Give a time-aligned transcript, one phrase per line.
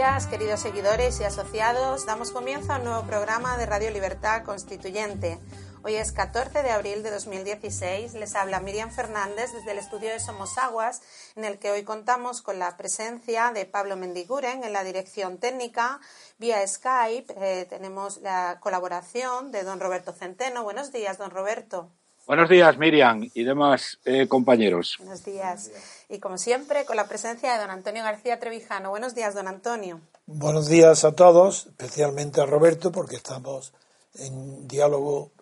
[0.00, 2.06] Días, queridos seguidores y asociados.
[2.06, 5.38] Damos comienzo a un nuevo programa de Radio Libertad Constituyente.
[5.82, 8.14] Hoy es 14 de abril de 2016.
[8.14, 11.02] Les habla Miriam Fernández desde el estudio de Somos Aguas,
[11.36, 16.00] en el que hoy contamos con la presencia de Pablo Mendiguren en la dirección técnica.
[16.38, 20.64] Vía Skype eh, tenemos la colaboración de don Roberto Centeno.
[20.64, 21.90] Buenos días, don Roberto.
[22.30, 24.98] Buenos días, Miriam y demás eh, compañeros.
[25.00, 25.72] Buenos días.
[26.08, 28.90] Y como siempre, con la presencia de don Antonio García Trevijano.
[28.90, 30.00] Buenos días, don Antonio.
[30.26, 33.72] Buenos días a todos, especialmente a Roberto, porque estamos
[34.14, 35.32] en diálogo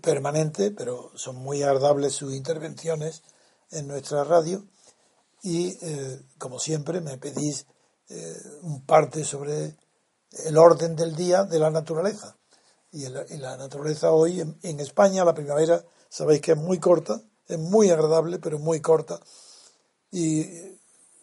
[0.00, 3.22] permanente, pero son muy agradables sus intervenciones
[3.70, 4.64] en nuestra radio.
[5.42, 7.66] Y, eh, como siempre, me pedís
[8.08, 9.76] eh, un parte sobre
[10.46, 12.38] el orden del día de la naturaleza.
[12.92, 17.58] Y, la naturaleza hoy en, en, España, la primavera, sabéis que es muy corta, es
[17.58, 19.20] muy agradable, pero muy corta.
[20.10, 20.46] Y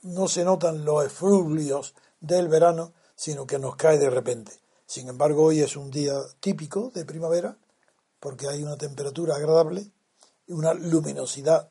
[0.04, 4.54] no se notan los efluvios del verano, sino que nos cae de repente.
[4.86, 7.58] Sin embargo, hoy es un día típico de primavera
[8.20, 9.92] porque hay una temperatura agradable
[10.48, 11.70] y una luminosidad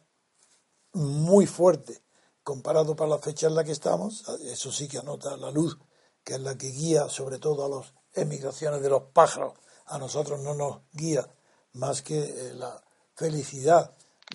[0.93, 2.03] muy fuerte
[2.43, 4.29] comparado para la fecha en la que estamos.
[4.45, 5.79] Eso sí que anota la luz,
[6.23, 9.55] que es la que guía sobre todo a las emigraciones de los pájaros.
[9.87, 11.29] A nosotros no nos guía
[11.75, 12.83] más que eh, la
[13.15, 13.93] felicidad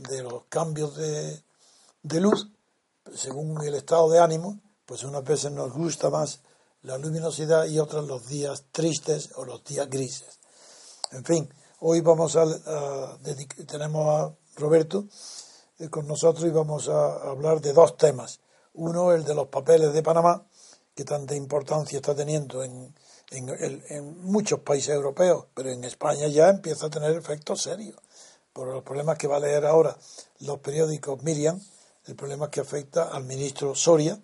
[0.09, 1.43] de los cambios de,
[2.03, 2.47] de luz,
[3.13, 6.41] según el estado de ánimo, pues unas veces nos gusta más
[6.83, 10.39] la luminosidad y otras los días tristes o los días grises.
[11.11, 12.45] En fin, Hoy vamos a,
[13.65, 15.05] tenemos a Roberto
[15.79, 18.39] eh, con nosotros y vamos a, hablar de dos temas.
[18.75, 20.45] Uno, el de los papeles de Panamá,
[20.93, 22.93] que tanta importancia está teniendo en,
[23.31, 27.97] en, muchos países europeos, pero en España ya empieza a tener efectos serios
[28.53, 29.97] por los problemas que va a leer ahora
[30.39, 31.59] los periódicos Miriam,
[32.05, 34.19] el problema que afecta al ministro Soria,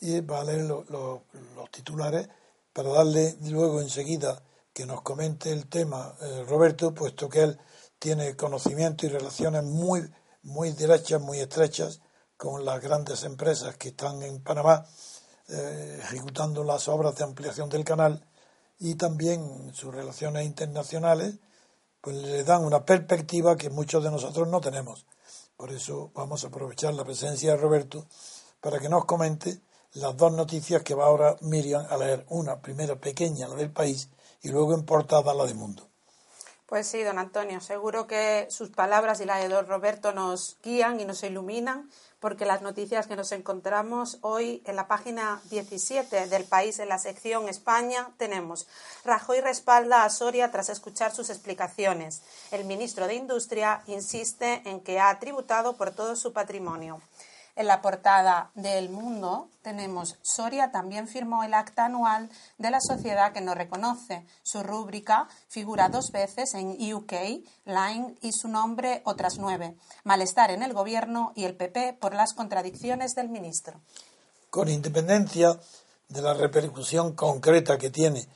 [0.00, 2.28] y va a leer los titulares
[2.72, 7.58] para darle luego enseguida que nos comente el tema eh, Roberto, puesto que él
[7.98, 10.10] tiene conocimiento y relaciones muy,
[10.42, 12.00] muy derechas, muy estrechas
[12.36, 14.86] con las grandes empresas que están en Panamá
[15.48, 18.24] eh, ejecutando las obras de ampliación del canal
[18.78, 21.36] y también sus relaciones internacionales,
[22.00, 25.06] pues le dan una perspectiva que muchos de nosotros no tenemos.
[25.56, 28.06] Por eso vamos a aprovechar la presencia de Roberto
[28.60, 29.60] para que nos comente
[29.94, 32.24] las dos noticias que va ahora Miriam a leer.
[32.30, 34.08] Una primera pequeña, la del país,
[34.42, 35.91] y luego en portada la de Mundo.
[36.72, 41.00] Pues sí, don Antonio, seguro que sus palabras y la de don Roberto nos guían
[41.00, 46.44] y nos iluminan, porque las noticias que nos encontramos hoy en la página 17 del
[46.44, 48.66] país, en la sección España, tenemos
[49.04, 52.22] Rajoy respalda a Soria tras escuchar sus explicaciones.
[52.50, 57.02] El ministro de Industria insiste en que ha tributado por todo su patrimonio.
[57.54, 63.32] En la portada del Mundo tenemos Soria también firmó el acta anual de la sociedad
[63.32, 64.26] que nos reconoce.
[64.42, 67.12] Su rúbrica figura dos veces en UK,
[67.66, 69.76] Line y su nombre otras nueve.
[70.04, 73.80] Malestar en el gobierno y el PP por las contradicciones del ministro.
[74.48, 75.58] Con independencia
[76.08, 78.26] de la repercusión concreta que tiene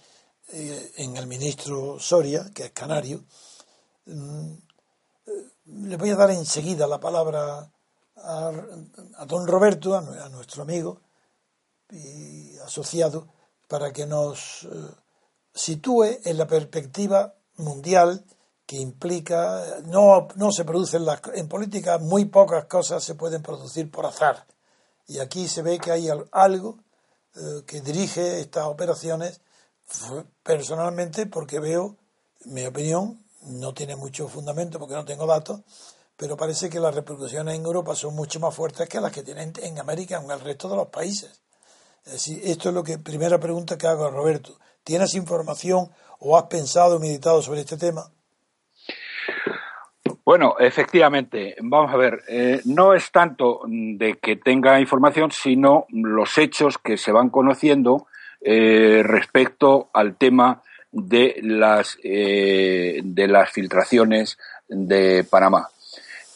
[0.53, 3.25] eh, en el ministro Soria, que es canario,
[4.05, 4.53] mm,
[5.27, 5.31] eh,
[5.67, 7.71] le voy a dar enseguida la palabra
[8.17, 8.53] a,
[9.27, 11.01] don Roberto, a, nuestro amigo
[11.91, 13.29] y asociado,
[13.69, 14.69] para que nos eh,
[15.55, 18.25] sitúe en la perspectiva mundial
[18.67, 23.91] que implica no, no se producen las en política muy pocas cosas se pueden producir
[23.91, 24.47] por azar.
[25.07, 26.79] Y aquí se ve que hay algo
[27.37, 29.41] eh, que dirige estas operaciones
[30.43, 31.97] personalmente porque veo
[32.47, 35.61] mi opinión no tiene mucho fundamento porque no tengo datos
[36.17, 39.53] pero parece que las repercusiones en Europa son mucho más fuertes que las que tienen
[39.63, 41.43] en América o en el resto de los países.
[42.05, 44.59] Es decir, esto es lo que primera pregunta que hago a Roberto.
[44.85, 45.91] ¿Tienes información
[46.21, 48.11] o has pensado o meditado sobre este tema?
[50.25, 56.37] Bueno, efectivamente, vamos a ver, eh, no es tanto de que tenga información, sino los
[56.39, 58.07] hechos que se van conociendo
[58.41, 65.69] eh, respecto al tema de las, eh, de las filtraciones de Panamá.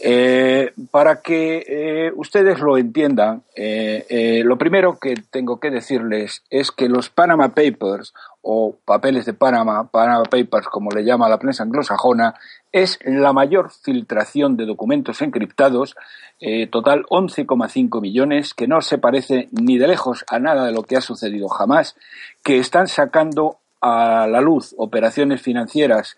[0.02, 3.43] Eh, para que eh, ustedes lo entiendan,
[4.44, 9.91] lo primero que tengo que decirles es que los Panama Papers o papeles de Panama,
[9.91, 12.35] Panama Papers como le llama la prensa anglosajona,
[12.73, 15.94] es la mayor filtración de documentos encriptados,
[16.70, 20.96] total 11,5 millones, que no se parece ni de lejos a nada de lo que
[20.96, 21.96] ha sucedido jamás,
[22.43, 26.17] que están sacando a la luz operaciones financieras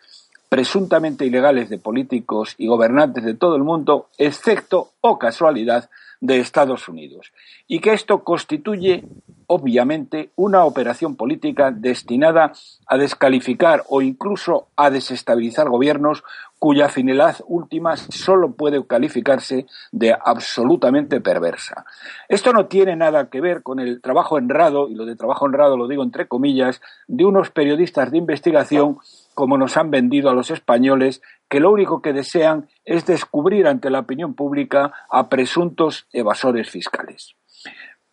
[0.53, 5.89] presuntamente ilegales de políticos y gobernantes de todo el mundo, excepto, o casualidad,
[6.21, 7.33] de Estados Unidos.
[7.67, 9.03] Y que esto constituye,
[9.47, 12.53] obviamente, una operación política destinada
[12.87, 16.23] a descalificar o incluso a desestabilizar gobiernos
[16.59, 21.85] cuya finalidad última solo puede calificarse de absolutamente perversa.
[22.29, 25.77] Esto no tiene nada que ver con el trabajo honrado, y lo de trabajo honrado
[25.77, 28.99] lo digo entre comillas, de unos periodistas de investigación
[29.35, 33.91] como nos han vendido a los españoles, que lo único que desean es descubrir ante
[33.91, 37.35] la opinión pública a presuntos evasores fiscales.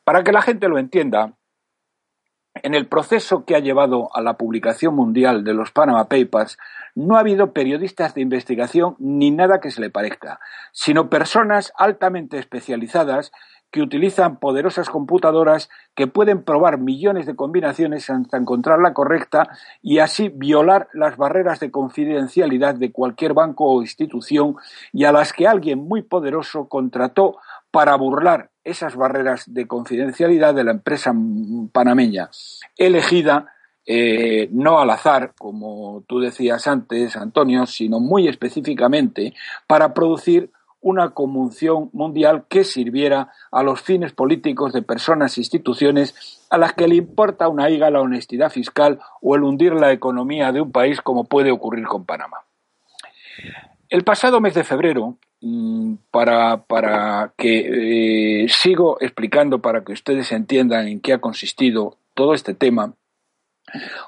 [0.04, 1.34] Para que la gente lo entienda,
[2.56, 6.58] en el proceso que ha llevado a la publicación mundial de los Panama Papers,
[6.96, 10.40] no ha habido periodistas de investigación ni nada que se le parezca,
[10.74, 13.32] sino personas altamente especializadas
[13.72, 19.50] que utilizan poderosas computadoras que pueden probar millones de combinaciones hasta encontrar la correcta
[19.82, 24.56] y así violar las barreras de confidencialidad de cualquier banco o institución
[24.92, 27.38] y a las que alguien muy poderoso contrató
[27.72, 31.14] para burlar esas barreras de confidencialidad de la empresa
[31.72, 32.30] panameña,
[32.78, 33.54] elegida
[33.92, 39.34] eh, no al azar, como tú decías antes, Antonio, sino muy específicamente
[39.66, 40.52] para producir
[40.82, 46.74] una conmoción mundial que sirviera a los fines políticos de personas e instituciones a las
[46.74, 50.72] que le importa una higa la honestidad fiscal o el hundir la economía de un
[50.72, 52.38] país como puede ocurrir con Panamá.
[53.90, 60.32] El pasado mes de febrero, mm, para, para que eh, sigo explicando para que ustedes
[60.32, 62.94] entiendan en qué ha consistido todo este tema,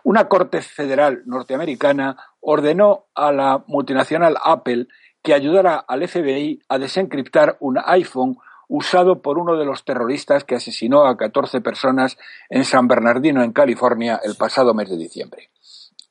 [0.03, 4.88] una Corte Federal norteamericana ordenó a la multinacional Apple
[5.21, 8.38] que ayudara al FBI a desencriptar un iPhone
[8.68, 12.18] usado por uno de los terroristas que asesinó a 14 personas
[12.50, 15.50] en San Bernardino, en California, el pasado mes de diciembre.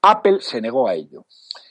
[0.03, 1.25] Apple se negó a ello.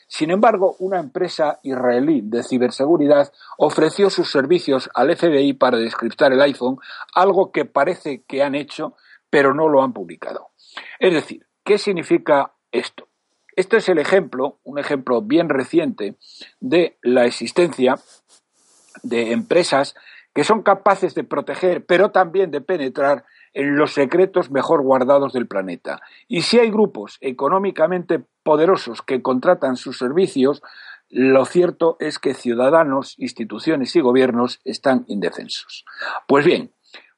[0.08, 6.42] Sin embargo, una empresa israelí de ciberseguridad ofreció sus servicios al FBI para descriptar el
[6.42, 6.78] iPhone,
[7.14, 8.96] algo que parece que han hecho,
[9.30, 10.50] pero no lo han publicado.
[11.00, 13.09] Es decir, ¿qué significa esto?
[13.60, 16.16] Este es el ejemplo, un ejemplo bien reciente,
[16.62, 18.00] de la existencia
[19.04, 19.96] de empresas
[20.34, 25.46] que son capaces de proteger, pero también de penetrar en los secretos mejor guardados del
[25.46, 26.00] planeta.
[26.30, 30.62] Y si hay grupos económicamente poderosos que contratan sus servicios,
[31.10, 35.84] lo cierto es que ciudadanos, instituciones y gobiernos están indefensos.
[36.30, 36.72] Pues bien,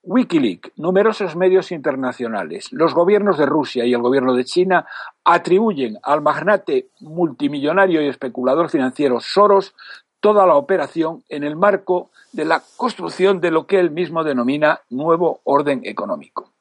[0.04, 4.88] Wikileaks, numerosos medios internacionales, los gobiernos de Rusia y el gobierno de China
[5.24, 9.76] atribuyen al magnate multimillonario y especulador financiero Soros
[10.20, 14.82] toda la operación en el marco de la construcción de lo que él mismo denomina
[14.90, 16.52] nuevo orden económico.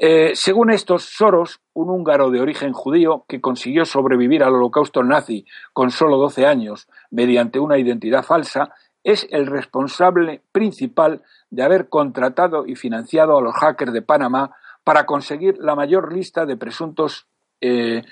[0.00, 5.44] Eh, según estos, Soros, un húngaro de origen judío que consiguió sobrevivir al holocausto nazi
[5.72, 8.72] con solo 12 años mediante una identidad falsa,
[9.04, 15.06] es el responsable principal de haber contratado y financiado a los hackers de Panamá para
[15.06, 17.26] conseguir la mayor lista de presuntos
[17.60, 18.02] eh,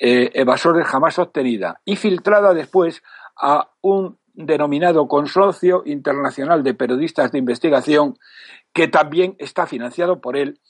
[0.00, 3.02] eh, evasores jamás obtenida y filtrada después
[3.36, 8.18] a un denominado Consorcio Internacional de Periodistas de Investigación
[8.72, 10.60] que también está financiado por él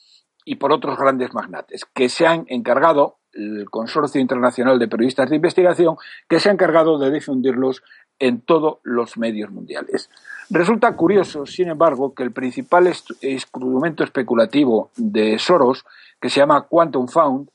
[0.44, 5.36] y por otros grandes magnates que se han encargado el Consorcio Internacional de Periodistas de
[5.36, 5.96] Investigación
[6.28, 7.82] que se ha encargado de difundirlos
[8.18, 10.11] en todos los medios mundiales.
[10.50, 12.92] Resulta curioso, sin embargo, que el principal
[13.23, 15.85] instrumento especulativo de Soros,
[16.21, 17.49] que se llama Quantum Fund,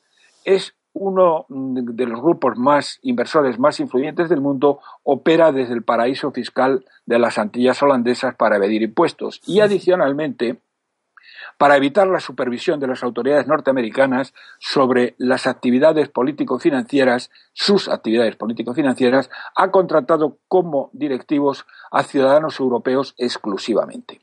[0.43, 6.31] es uno de los grupos más inversores más influyentes del mundo, opera desde el paraíso
[6.31, 10.57] fiscal de las Antillas holandesas para evadir impuestos y adicionalmente
[11.59, 19.29] para evitar la supervisión de las autoridades norteamericanas sobre las actividades político-financieras, sus actividades político-financieras,
[19.57, 24.21] ha contratado como directivos a ciudadanos europeos exclusivamente.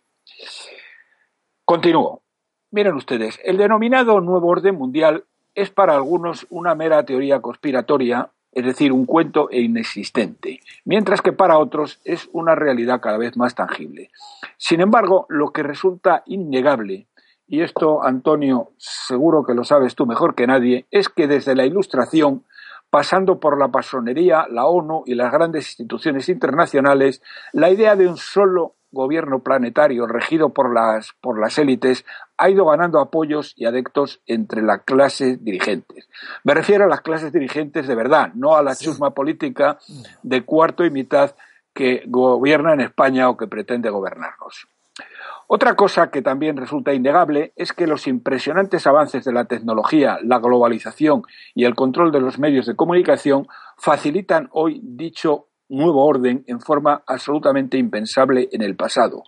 [1.62, 2.22] Continúo.
[2.70, 8.64] Miren ustedes, el denominado nuevo orden mundial es para algunos una mera teoría conspiratoria, es
[8.64, 13.54] decir, un cuento e inexistente, mientras que para otros es una realidad cada vez más
[13.54, 14.08] tangible.
[14.56, 17.08] Sin embargo, lo que resulta innegable
[17.48, 21.64] y esto, Antonio, seguro que lo sabes tú mejor que nadie, es que desde la
[21.64, 22.44] Ilustración,
[22.90, 27.22] pasando por la pasonería, la ONU y las grandes instituciones internacionales,
[27.52, 32.04] la idea de un solo gobierno planetario regido por las, por las élites
[32.38, 36.08] ha ido ganando apoyos y adeptos entre las clases dirigentes.
[36.44, 39.78] Me refiero a las clases dirigentes de verdad, no a la chusma política
[40.22, 41.34] de cuarto y mitad
[41.74, 44.66] que gobierna en España o que pretende gobernarnos.
[45.48, 50.38] Otra cosa que también resulta innegable es que los impresionantes avances de la tecnología, la
[50.38, 51.22] globalización
[51.54, 57.02] y el control de los medios de comunicación facilitan hoy dicho nuevo orden en forma
[57.06, 59.22] absolutamente impensable en el pasado.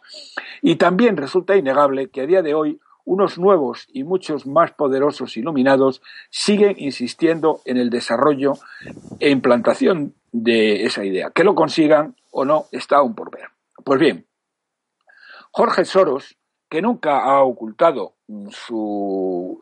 [0.62, 5.36] Y también resulta innegable que a día de hoy unos nuevos y muchos más poderosos
[5.36, 8.52] iluminados siguen insistiendo en el desarrollo
[9.18, 11.30] e implantación de esa idea.
[11.30, 13.48] Que lo consigan o no está aún por ver.
[13.82, 14.26] Pues bien,
[15.52, 16.36] Jorge Soros,
[16.68, 18.14] que nunca ha ocultado
[18.50, 19.58] su,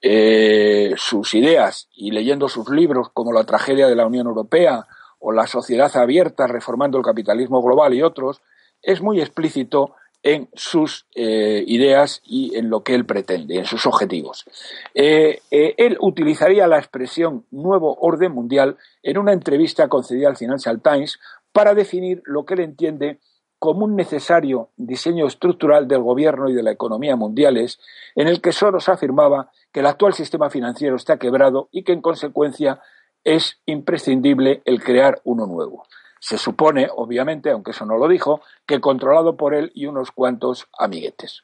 [0.00, 4.86] eh, sus ideas y leyendo sus libros como La tragedia de la Unión Europea
[5.18, 8.40] o La sociedad abierta reformando el capitalismo global y otros,
[8.82, 13.86] es muy explícito en sus eh, ideas y en lo que él pretende, en sus
[13.86, 14.44] objetivos.
[14.94, 21.18] Eh, él utilizaría la expresión nuevo orden mundial en una entrevista concedida al Financial Times
[21.52, 23.18] para definir lo que él entiende
[23.60, 27.78] como un necesario diseño estructural del gobierno y de la economía mundiales,
[28.16, 32.00] en el que Soros afirmaba que el actual sistema financiero está quebrado y que en
[32.00, 32.80] consecuencia
[33.22, 35.84] es imprescindible el crear uno nuevo.
[36.20, 40.66] Se supone, obviamente, aunque eso no lo dijo, que controlado por él y unos cuantos
[40.78, 41.42] amiguetes.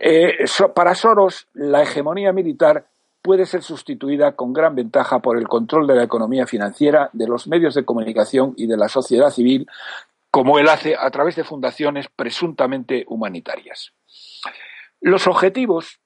[0.00, 2.86] Eh, para Soros, la hegemonía militar
[3.20, 7.48] puede ser sustituida con gran ventaja por el control de la economía financiera, de los
[7.48, 9.66] medios de comunicación y de la sociedad civil,
[10.38, 13.92] como él hace a través de fundaciones presuntamente humanitarias.
[15.00, 15.98] Los objetivos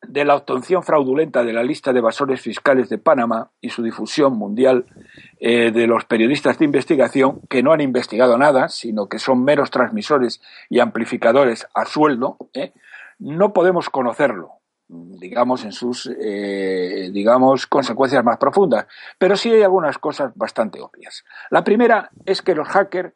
[0.00, 4.38] de la obtención fraudulenta de la lista de evasores fiscales de Panamá y su difusión
[4.38, 4.86] mundial
[5.38, 9.70] eh, de los periodistas de investigación que no han investigado nada, sino que son meros
[9.70, 10.40] transmisores
[10.70, 12.72] y amplificadores a sueldo, eh,
[13.18, 14.52] no podemos conocerlo,
[14.88, 18.86] digamos, en sus, eh, digamos, consecuencias más profundas.
[19.18, 21.22] Pero sí hay algunas cosas bastante obvias.
[21.50, 23.12] La primera es que los hackers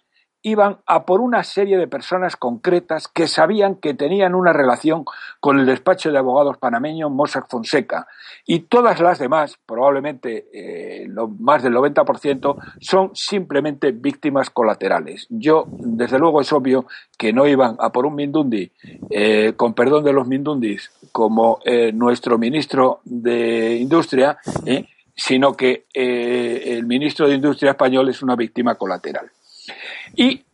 [0.47, 5.05] iban a por una serie de personas concretas que sabían que tenían una relación
[5.41, 8.07] con el despacho de abogados panameño Mossack Fonseca
[8.47, 15.26] y todas las demás, probablemente eh, lo, más del 90%, son simplemente víctimas colaterales.
[15.31, 16.87] Yo, desde luego, es obvio
[17.19, 18.71] que no iban a por un Mindundi,
[19.11, 24.38] eh, con perdón de los Mindundis, como eh, nuestro ministro de Industria,
[25.12, 29.29] sino que el ministro de Industria español es una víctima colateral.
[30.15, 30.45] Y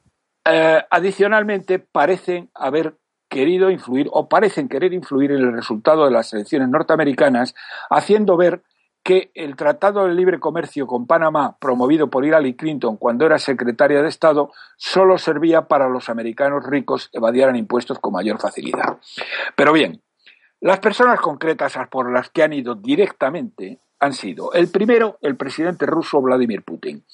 [0.45, 2.97] eh, adicionalmente parecen haber
[3.29, 7.55] querido influir o parecen querer influir en el resultado de las elecciones norteamericanas,
[7.89, 8.63] haciendo ver
[9.03, 14.03] que el Tratado de Libre Comercio con Panamá, promovido por Hillary Clinton cuando era secretaria
[14.03, 18.99] de Estado, solo servía para los americanos ricos evadieran impuestos con mayor facilidad.
[19.57, 20.03] Pero bien,
[20.61, 25.87] las personas concretas por las que han ido directamente han sido, el primero, el presidente
[25.87, 27.05] ruso Vladimir Putin.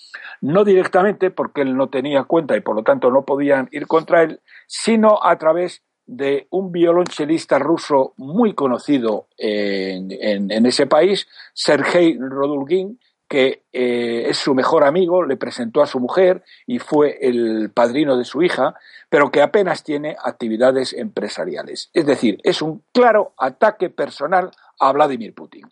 [0.40, 4.22] No directamente porque él no tenía cuenta y por lo tanto no podían ir contra
[4.22, 12.98] él, sino a través de un violonchelista ruso muy conocido en, ese país, Sergei Rodulgin,
[13.28, 18.16] que eh, es su mejor amigo, le presentó a su mujer y fue el padrino
[18.16, 18.76] de su hija,
[19.10, 21.90] pero que apenas tiene actividades empresariales.
[21.92, 25.68] Es decir, es un claro ataque personal a Vladimir Putin.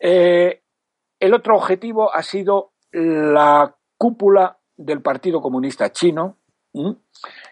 [0.00, 0.62] Eh,
[1.18, 6.38] el otro objetivo ha sido la cúpula del Partido Comunista Chino,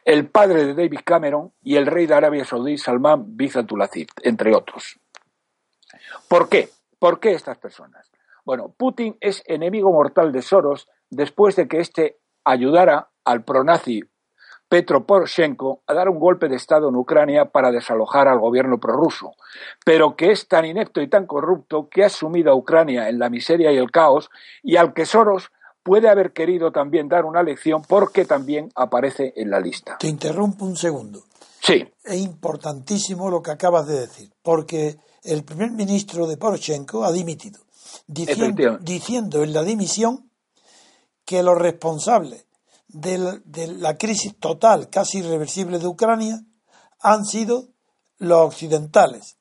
[0.04, 4.54] el padre de David Cameron y el rey de Arabia Saudí, Salman bin Abdulaziz, entre
[4.54, 5.00] otros.
[6.28, 6.68] ¿Por qué?
[6.98, 8.10] ¿Por qué estas personas?
[8.44, 14.04] Bueno, Putin es enemigo mortal de Soros después de que éste ayudara al pronazi
[14.68, 19.34] Petro Poroshenko a dar un golpe de Estado en Ucrania para desalojar al gobierno prorruso,
[19.84, 23.30] pero que es tan inepto y tan corrupto que ha sumido a Ucrania en la
[23.30, 24.28] miseria y el caos
[24.62, 25.50] y al que Soros
[25.82, 29.98] puede haber querido también dar una lección porque también aparece en la lista.
[29.98, 31.22] Te interrumpo un segundo.
[31.60, 31.86] Sí.
[32.04, 37.60] Es importantísimo lo que acabas de decir, porque el primer ministro de Poroshenko ha dimitido,
[38.06, 40.30] diciendo, diciendo en la dimisión
[41.24, 42.45] que los responsables
[43.00, 46.40] de la crisis total, casi irreversible de Ucrania,
[47.00, 47.68] han sido
[48.18, 49.36] los occidentales.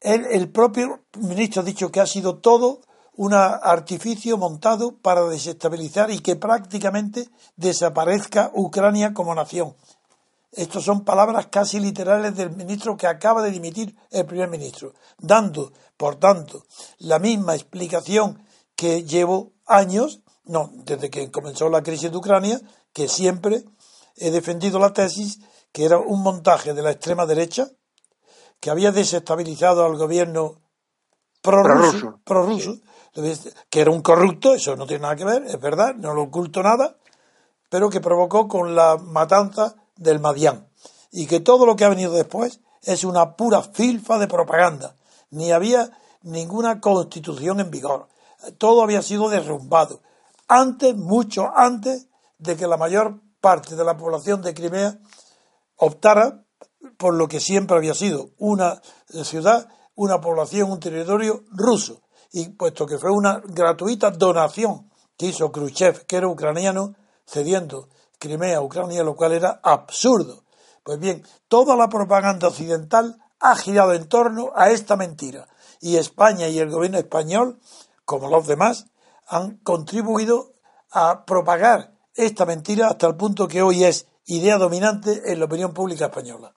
[0.00, 2.80] El, propio ministro ha dicho que ha sido todo
[3.14, 9.76] un artificio montado para desestabilizar y que prácticamente desaparezca Ucrania como nación.
[10.50, 15.72] Estas son palabras casi literales del ministro que acaba de dimitir el primer ministro, dando,
[15.96, 16.66] por tanto,
[16.98, 18.44] la misma explicación
[18.74, 22.60] que llevo años, no, desde que comenzó la crisis de Ucrania,
[22.92, 23.64] que siempre
[24.16, 25.40] he defendido la tesis
[25.72, 27.68] que era un montaje de la extrema derecha
[28.60, 30.60] que había desestabilizado al gobierno
[31.40, 32.78] prorruso, prorruso
[33.68, 36.62] que era un corrupto, eso no tiene nada que ver, es verdad, no lo oculto
[36.62, 36.96] nada,
[37.68, 40.68] pero que provocó con la matanza del Madián.
[41.10, 44.96] Y que todo lo que ha venido después es una pura filfa de propaganda.
[45.30, 45.90] Ni había
[46.22, 48.08] ninguna constitución en vigor.
[48.58, 50.00] Todo había sido derrumbado.
[50.48, 52.08] Antes, mucho antes
[52.42, 54.98] de que la mayor parte de la población de Crimea
[55.76, 56.44] optara
[56.96, 58.82] por lo que siempre había sido una
[59.22, 62.02] ciudad, una población, un territorio ruso.
[62.32, 66.94] Y puesto que fue una gratuita donación que hizo Khrushchev, que era ucraniano,
[67.26, 70.44] cediendo Crimea a Ucrania, lo cual era absurdo.
[70.82, 75.46] Pues bien, toda la propaganda occidental ha girado en torno a esta mentira.
[75.80, 77.60] Y España y el gobierno español,
[78.04, 78.86] como los demás,
[79.26, 80.54] han contribuido
[80.90, 85.72] a propagar esta mentira hasta el punto que hoy es idea dominante en la opinión
[85.72, 86.52] pública española.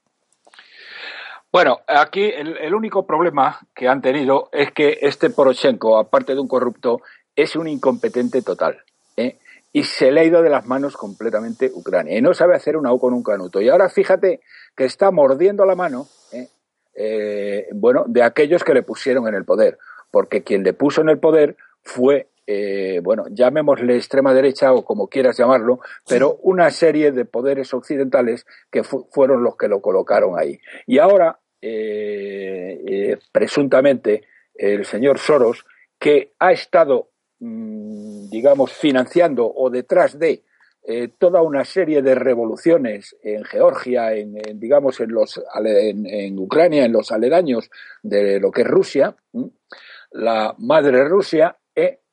[1.51, 6.49] Bueno, aquí el, único problema que han tenido es que este Poroshenko, aparte de un
[6.49, 7.01] corrupto,
[7.33, 8.83] es un incompetente total.
[9.15, 9.39] ¿eh?
[9.71, 12.17] Y se le ha ido de las manos completamente Ucrania.
[12.17, 13.61] Y no sabe hacer una U con un canuto.
[13.61, 14.41] Y ahora fíjate
[14.75, 16.49] que está mordiendo la mano, ¿eh?
[16.93, 19.77] Eh, bueno, de aquellos que le pusieron en el poder.
[20.11, 25.07] Porque quien le puso en el poder fue eh, bueno, llamémosle extrema derecha o como
[25.07, 30.59] quieras llamarlo, pero una serie de poderes occidentales que fueron los que lo colocaron ahí.
[30.85, 34.23] Y ahora, eh, eh, presuntamente,
[34.53, 35.65] el señor Soros,
[35.97, 37.09] que ha estado,
[37.39, 40.43] mm, digamos, financiando o detrás de
[41.17, 47.11] toda una serie de revoluciones en Georgia, en, digamos, en, los, en, Ucrania, en los
[47.11, 47.71] aledaños
[48.03, 49.15] de lo que es Rusia,
[50.11, 51.57] la madre Rusia,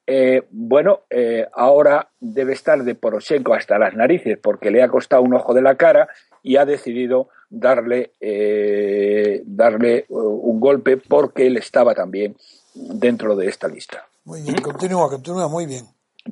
[0.07, 5.23] eh, bueno, eh, ahora debe estar de Poroshenko hasta las narices porque le ha costado
[5.23, 6.09] un ojo de la cara
[6.43, 12.37] y ha decidido darle, eh, darle un golpe porque él estaba también
[12.75, 14.07] dentro de esta lista.
[14.25, 15.85] Muy bien, continúa, continúa muy bien.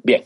[0.02, 0.24] Bien.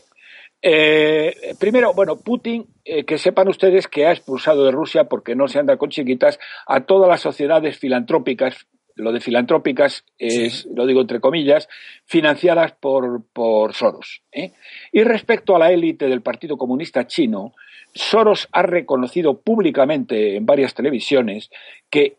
[1.59, 5.77] primero, bueno, Putin, que sepan ustedes que ha expulsado de Rusia porque no se anda
[5.77, 11.67] con chiquitas a todas las sociedades filantrópicas lo de filantrópicas es, lo digo entre comillas,
[12.05, 14.21] financiadas por, por Soros.
[14.31, 14.53] ¿eh?
[14.91, 17.53] Y respecto a la élite del Partido Comunista Chino,
[17.93, 21.49] Soros ha reconocido públicamente en varias televisiones
[21.89, 22.17] que,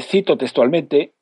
[0.00, 1.12] cito textualmente,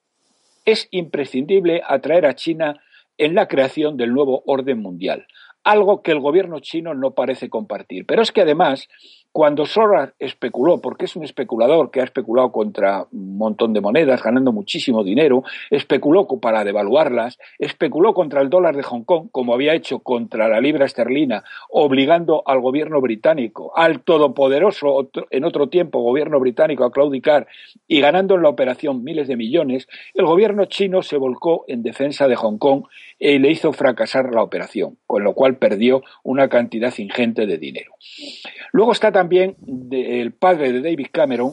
[0.64, 2.80] es imprescindible atraer a China
[3.18, 5.26] en la creación del nuevo orden mundial,
[5.64, 8.06] algo que el gobierno chino no parece compartir.
[8.06, 8.88] Pero es que además
[9.32, 14.22] cuando Soros especuló, porque es un especulador que ha especulado contra un montón de monedas,
[14.22, 19.74] ganando muchísimo dinero, especuló para devaluarlas, especuló contra el dólar de Hong Kong, como había
[19.74, 26.40] hecho contra la libra esterlina, obligando al gobierno británico, al todopoderoso en otro tiempo gobierno
[26.40, 27.46] británico a claudicar
[27.86, 32.26] y ganando en la operación miles de millones, el gobierno chino se volcó en defensa
[32.28, 32.84] de Hong Kong
[33.20, 37.92] y le hizo fracasar la operación, con lo cual perdió una cantidad ingente de dinero.
[38.72, 39.56] Luego está también
[39.92, 41.52] el padre de David Cameron,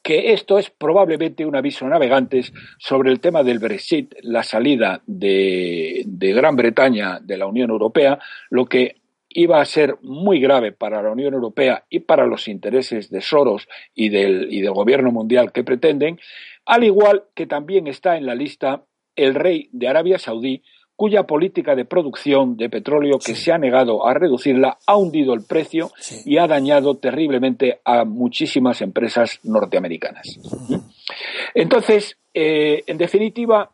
[0.00, 5.02] que esto es probablemente un aviso a navegantes sobre el tema del Brexit, la salida
[5.06, 8.96] de, Gran Bretaña de la Unión Europea, lo que
[9.28, 13.68] iba a ser muy grave para la Unión Europea y para los intereses de Soros
[13.94, 16.18] y del, y del gobierno mundial que pretenden,
[16.64, 18.84] al igual que también está en la lista
[19.16, 20.62] el rey de Arabia Saudí,
[20.96, 25.44] cuya política de producción de petróleo que se ha negado a reducirla ha hundido el
[25.46, 25.90] precio
[26.26, 30.38] y ha dañado terriblemente a muchísimas empresas norteamericanas.
[31.54, 33.70] Entonces, eh, en definitiva,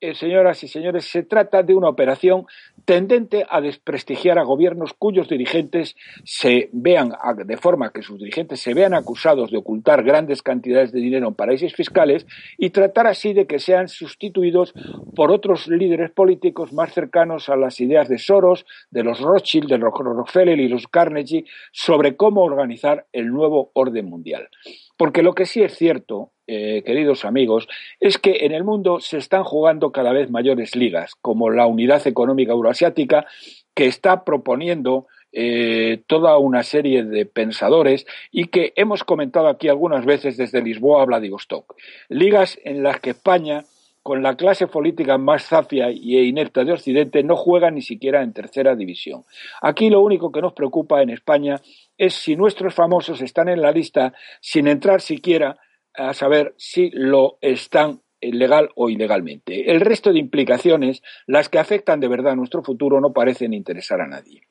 [0.00, 2.46] eh, señoras y señores, se trata de una operación
[2.84, 7.12] tendente a desprestigiar a gobiernos cuyos dirigentes se vean,
[7.44, 11.34] de forma que sus dirigentes se vean acusados de ocultar grandes cantidades de dinero en
[11.34, 14.72] paraísos fiscales y tratar así de que sean sustituidos
[15.16, 19.78] por otros líderes políticos más cercanos a las ideas de Soros, de los Rothschild, de
[19.78, 24.48] los Rockefeller y los Carnegie sobre cómo organizar el nuevo orden mundial.
[24.96, 27.68] Porque lo que sí es cierto, eh, queridos amigos,
[28.00, 32.06] es que en el mundo se están jugando cada vez mayores ligas, como la Unidad
[32.06, 33.26] Económica Euroasiática,
[33.74, 40.06] que está proponiendo eh, toda una serie de pensadores y que hemos comentado aquí algunas
[40.06, 41.76] veces desde Lisboa a Vladivostok.
[42.08, 43.64] Ligas en las que España,
[44.02, 48.32] con la clase política más zafia e inepta de Occidente, no juega ni siquiera en
[48.32, 49.24] tercera división.
[49.60, 51.60] Aquí lo único que nos preocupa en España
[51.98, 55.58] es si nuestros famosos están en la lista sin entrar siquiera
[55.98, 59.70] a saber si lo están legal o ilegalmente.
[59.70, 64.00] El resto de implicaciones, las que afectan de verdad a nuestro futuro, no parecen interesar
[64.00, 64.42] a nadie.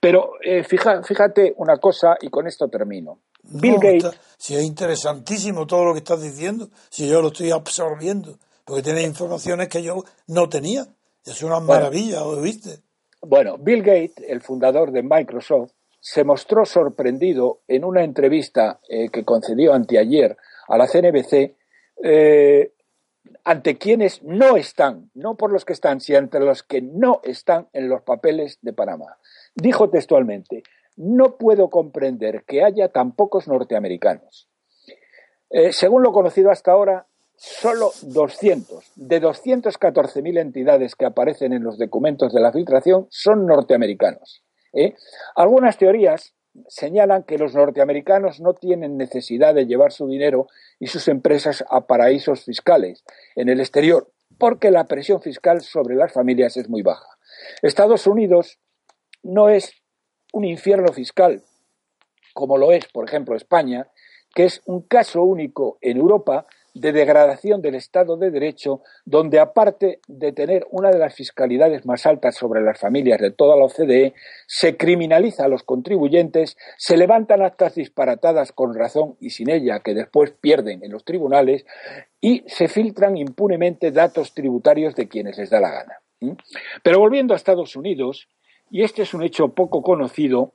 [0.00, 3.20] Pero eh, fíjate una cosa, y con esto termino.
[3.42, 4.18] Bill Gates.
[4.36, 9.02] si es interesantísimo todo lo que estás diciendo, si yo lo estoy absorbiendo, porque tiene
[9.02, 10.86] informaciones que yo no tenía.
[11.24, 12.80] Es una maravilla, ¿lo viste?
[13.22, 19.24] Bueno, Bill Gates, el fundador de Microsoft, se mostró sorprendido en una entrevista eh, que
[19.24, 20.36] concedió anteayer
[20.70, 21.56] a la CNBC
[22.02, 22.72] eh,
[23.44, 27.68] ante quienes no están, no por los que están, sino ante los que no están
[27.72, 29.18] en los papeles de Panamá.
[29.54, 30.62] Dijo textualmente,
[30.96, 34.48] no puedo comprender que haya tan pocos norteamericanos.
[35.50, 37.06] Eh, según lo conocido hasta ahora,
[37.36, 44.44] solo 200 de 214.000 entidades que aparecen en los documentos de la filtración son norteamericanos.
[44.72, 44.94] ¿eh?
[45.34, 46.34] Algunas teorías
[46.68, 51.86] señalan que los norteamericanos no tienen necesidad de llevar su dinero y sus empresas a
[51.86, 53.04] paraísos fiscales
[53.36, 57.06] en el exterior, porque la presión fiscal sobre las familias es muy baja.
[57.62, 58.58] Estados Unidos
[59.22, 59.72] no es
[60.32, 61.42] un infierno fiscal,
[62.34, 63.88] como lo es, por ejemplo, España,
[64.34, 70.00] que es un caso único en Europa de degradación del Estado de Derecho, donde aparte
[70.06, 74.14] de tener una de las fiscalidades más altas sobre las familias de toda la OCDE,
[74.46, 79.94] se criminaliza a los contribuyentes, se levantan actas disparatadas con razón y sin ella que
[79.94, 81.64] después pierden en los tribunales
[82.20, 86.36] y se filtran impunemente datos tributarios de quienes les da la gana.
[86.82, 88.28] Pero volviendo a Estados Unidos,
[88.70, 90.54] y este es un hecho poco conocido,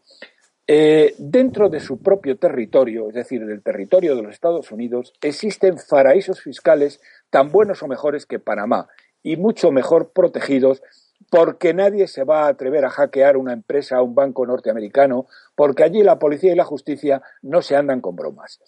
[0.68, 5.76] eh, dentro de su propio territorio, es decir, del territorio de los Estados Unidos, existen
[5.90, 7.00] paraísos fiscales
[7.30, 8.88] tan buenos o mejores que Panamá
[9.22, 10.82] y mucho mejor protegidos
[11.30, 15.84] porque nadie se va a atrever a hackear una empresa o un banco norteamericano, porque
[15.84, 18.60] allí la policía y la justicia no se andan con bromas.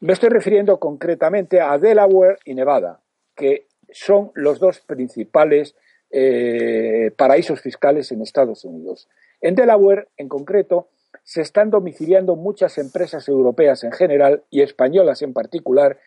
[0.00, 3.00] Me estoy refiriendo concretamente a Delaware y Nevada,
[3.34, 5.74] que son los dos principales
[6.10, 9.08] eh, paraísos fiscales en Estados Unidos.
[9.40, 10.88] En Delaware, en concreto,
[11.26, 15.98] se están domiciliando muchas empresas europeas en general y españolas en particular,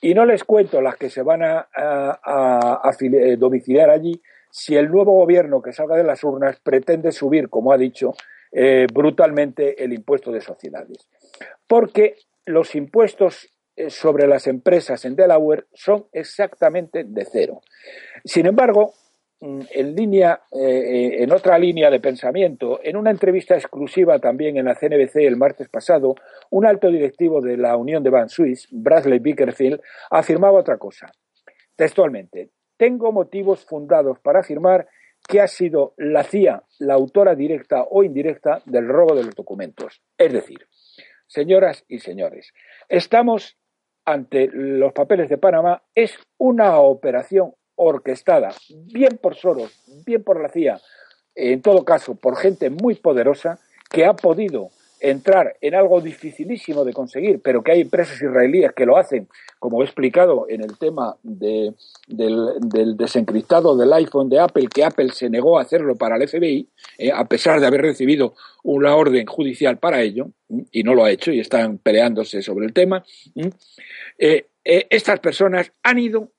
[0.00, 1.68] y no les cuento las que se van a,
[3.00, 7.72] eh, domiciliar allí si el nuevo gobierno que salga de las urnas pretende subir, como
[7.72, 8.14] ha dicho,
[8.52, 11.08] eh, brutalmente el impuesto de sociedades.
[11.66, 12.14] Porque
[12.46, 17.62] los impuestos eh, sobre las empresas en Delaware son exactamente de cero.
[18.24, 18.94] Sin embargo,
[19.40, 24.64] en línea, eh, eh, en otra línea de pensamiento, en una entrevista exclusiva también en
[24.64, 26.16] la CNBC el martes pasado,
[26.50, 31.12] un alto directivo de la Unión de Ban Suisse, Bradley Bickerfield, afirmaba otra cosa.
[31.76, 34.88] Textualmente, tengo motivos fundados para afirmar
[35.28, 40.02] que ha sido la CIA la autora directa o indirecta del robo de los documentos.
[40.16, 40.66] Es decir,
[41.26, 42.52] señoras y señores,
[42.88, 43.56] estamos
[44.04, 48.52] ante los papeles de Panamá, es una operación orquestada,
[48.92, 49.72] bien por Soros,
[50.04, 50.80] bien por la CIA,
[51.34, 53.58] en todo caso por gente muy poderosa
[53.90, 58.84] que ha podido entrar en algo dificilísimo de conseguir, pero que hay empresas israelíes que
[58.84, 61.76] lo hacen, como he explicado en el tema del,
[62.96, 67.12] desencriptado del iPhone de Apple, que Apple se negó a hacerlo para el FBI, eh,
[67.12, 70.30] a pesar de haber recibido una orden judicial para ello,
[70.72, 73.04] y no lo ha hecho, y están peleándose sobre el tema.
[74.18, 76.32] Eh, eh, estas personas han ido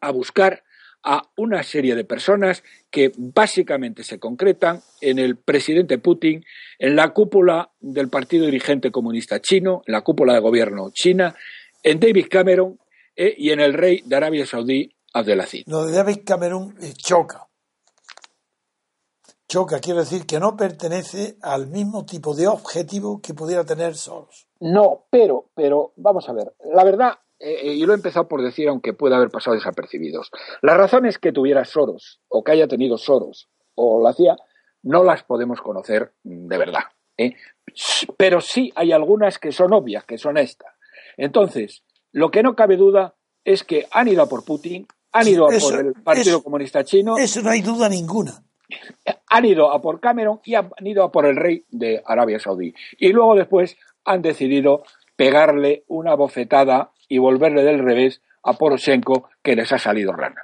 [0.00, 0.62] a buscar
[1.04, 6.44] a una serie de personas que básicamente se concretan en el presidente Putin,
[6.78, 11.34] en la cúpula del Partido Dirigente Comunista Chino, en la cúpula de gobierno china,
[11.82, 12.78] en David Cameron
[13.16, 15.64] eh, y en el rey de Arabia Saudí, Abdelaziz.
[15.66, 17.48] Lo de David Cameron eh, choca.
[19.48, 24.46] Choca, quiero decir que no pertenece al mismo tipo de objetivo que pudiera tener Soros.
[24.60, 28.40] No, pero, pero, vamos a ver, la verdad eh, eh, y lo he empezado por
[28.40, 30.30] decir, aunque pueda haber pasado desapercibidos.
[30.62, 34.36] Las razones que tuviera Soros, o que haya tenido Soros, o la CIA,
[34.84, 36.84] no las podemos conocer de verdad.
[37.18, 37.34] ¿eh?
[38.16, 40.72] Pero sí hay algunas que son obvias, que son estas.
[41.16, 45.46] Entonces, lo que no cabe duda es que han ido a por Putin, han ido
[45.46, 47.16] a por el Partido Comunista Chino.
[47.18, 48.44] Eso no hay duda ninguna.
[49.28, 52.72] Han ido a por Cameron y han ido a por el rey de Arabia Saudí.
[52.98, 54.84] Y luego después han decidido
[55.16, 60.40] pegarle una bofetada y volverle del revés a Poroshenko que les ha salido rana.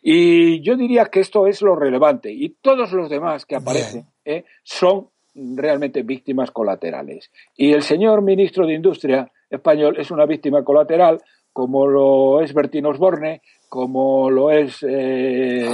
[0.00, 4.44] Y yo diría que esto es lo relevante y todos los demás que aparecen ¿eh?
[4.62, 7.32] son realmente víctimas colaterales.
[7.56, 11.20] Y el señor ministro de Industria español es una víctima colateral,
[11.52, 15.66] como lo es Bertín Osborne, como lo es eh,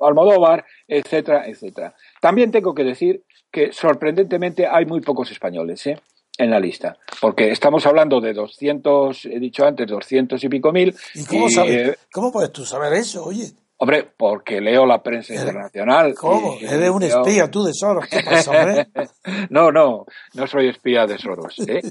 [0.00, 1.94] Almodóvar, etcétera, etcétera.
[2.22, 5.98] También tengo que decir que sorprendentemente hay muy pocos españoles, ¿eh?
[6.38, 10.94] En la lista, porque estamos hablando de 200, he dicho antes, 200 y pico mil.
[11.14, 13.52] ¿Y cómo, sabes, cómo puedes tú saber eso, oye?
[13.78, 16.14] Hombre, porque leo la prensa internacional.
[16.14, 16.56] ¿Cómo?
[16.58, 18.06] Eres un espía tú de Soros.
[18.06, 18.88] ¿Qué pasa, hombre?
[19.50, 21.58] no, no, no soy espía de Soros.
[21.58, 21.82] ¿eh?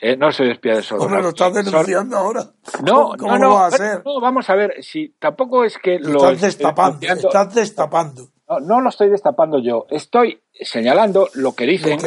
[0.00, 1.04] eh no soy espía de Soros.
[1.04, 2.50] ¿Cómo lo estás denunciando ahora?
[2.82, 4.02] No, ¿Cómo, no, lo vas a hacer?
[4.06, 6.16] No, vamos a ver, si tampoco es que lo.
[6.16, 8.28] Estás destapando, estás destapando.
[8.48, 9.86] No, no, lo estoy destapando yo.
[9.90, 11.98] Estoy señalando lo que dicen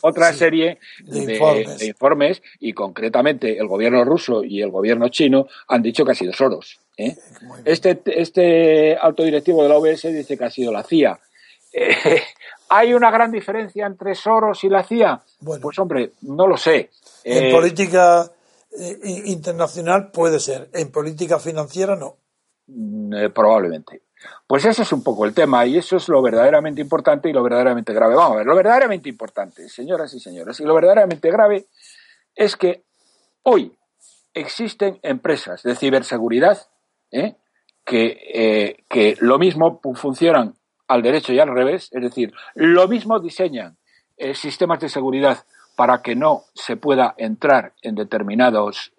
[0.00, 1.34] otra serie de,
[1.82, 2.42] informes.
[2.60, 6.80] y concretamente el gobierno ruso y el gobierno chino han dicho que ha sido Soros.
[6.96, 7.14] ¿eh?
[7.64, 11.18] Este, este alto directivo de la OBS dice que ha sido la CIA.
[11.72, 12.22] Eh,
[12.70, 15.22] ¿Hay una gran diferencia entre Soros y la CIA?
[15.44, 16.90] Pues hombre, no lo sé.
[17.22, 18.30] En eh, política
[19.04, 22.16] internacional puede ser, en política financiera no.
[22.66, 24.05] Mm, probablemente.
[24.46, 27.42] Pues ese es un poco el tema y eso es lo verdaderamente importante y lo
[27.42, 28.14] verdaderamente grave.
[28.14, 31.66] Vamos a ver, lo verdaderamente importante, señoras y señores, y lo verdaderamente grave
[32.34, 32.84] es que
[33.42, 33.76] hoy
[34.34, 36.58] existen empresas de ciberseguridad
[37.10, 37.34] ¿eh?
[37.84, 40.54] que, eh, que lo mismo funcionan
[40.86, 43.76] al derecho y al revés, es decir, lo mismo diseñan
[44.16, 48.92] eh, sistemas de seguridad para que no se pueda entrar en determinados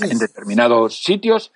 [0.00, 1.52] en determinados sitios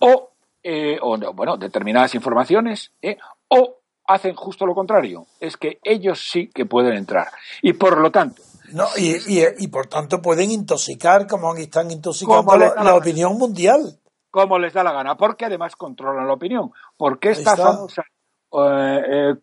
[0.00, 0.33] o
[0.64, 3.18] eh, o bueno, determinadas informaciones, ¿eh?
[3.48, 7.28] o hacen justo lo contrario, es que ellos sí que pueden entrar.
[7.62, 8.42] Y por lo tanto...
[8.72, 9.18] No, y,
[9.58, 14.00] y, por tanto pueden intoxicar como están intoxicando la, opinión mundial.
[14.30, 16.72] Como les da la gana, porque además controlan la opinión.
[16.96, 18.02] Porque esta famosa
[18.54, 19.34] eh, eh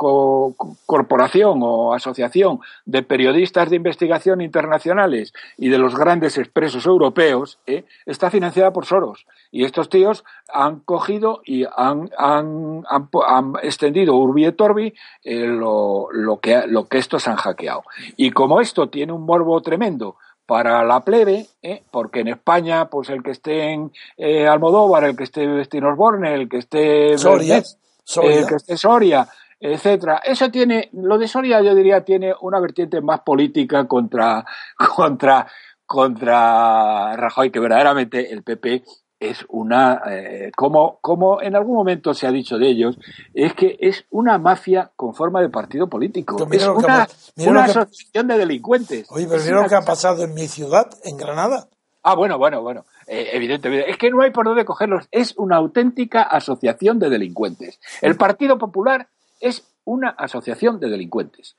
[0.86, 7.86] corporación o asociación de periodistas de investigación internacionales y de los grandes expresos europeos eh,
[8.06, 9.26] está financiada por Soros.
[9.52, 14.94] Y estos tíos han cogido y han, han, han, extendido Urbi et Orbi
[15.24, 17.84] eh, lo, lo, que, lo que estos han hackeado.
[18.18, 20.16] Y como esto tiene un morbo tremendo,
[20.52, 21.82] para la plebe, ¿eh?
[21.92, 26.34] porque en España, pues el que esté en eh, Almodóvar, el que esté en Osborne,
[26.34, 27.64] el que esté Soria.
[28.04, 28.48] Soria.
[28.48, 29.28] que esté Soria,
[29.60, 30.22] etcétera.
[30.24, 34.46] Eso tiene, lo de Soria yo diría tiene una vertiente más política contra,
[34.96, 35.48] contra,
[35.86, 38.84] contra Rajoy, que verdaderamente el PP
[39.22, 42.98] es una, eh, como, como en algún momento se ha dicho de ellos,
[43.36, 46.38] es que es una mafia con forma de partido político.
[46.52, 49.06] Es una, una asociación de delincuentes.
[49.12, 51.70] Oye, pero mira lo que ha pasado en mi ciudad, en Granada.
[52.04, 52.86] Ah, bueno, bueno, bueno.
[53.08, 53.90] Eh, evidentemente.
[53.90, 55.08] Es que no hay por dónde cogerlos.
[55.12, 57.80] Es una auténtica asociación de delincuentes.
[58.02, 59.08] El Partido Popular
[59.40, 61.56] es una asociación de delincuentes.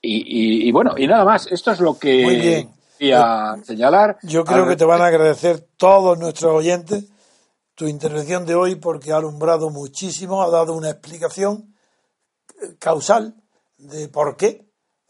[0.00, 1.48] Y, bueno, y nada más.
[1.50, 2.70] Esto es lo que Muy bien.
[2.96, 4.18] quería señalar.
[4.22, 7.06] Yo creo que te van a agradecer todos nuestros oyentes
[7.76, 11.76] tu intervención de hoy porque ha alumbrado muchísimo, ha dado una explicación
[12.78, 13.34] causal
[13.76, 14.66] de por qué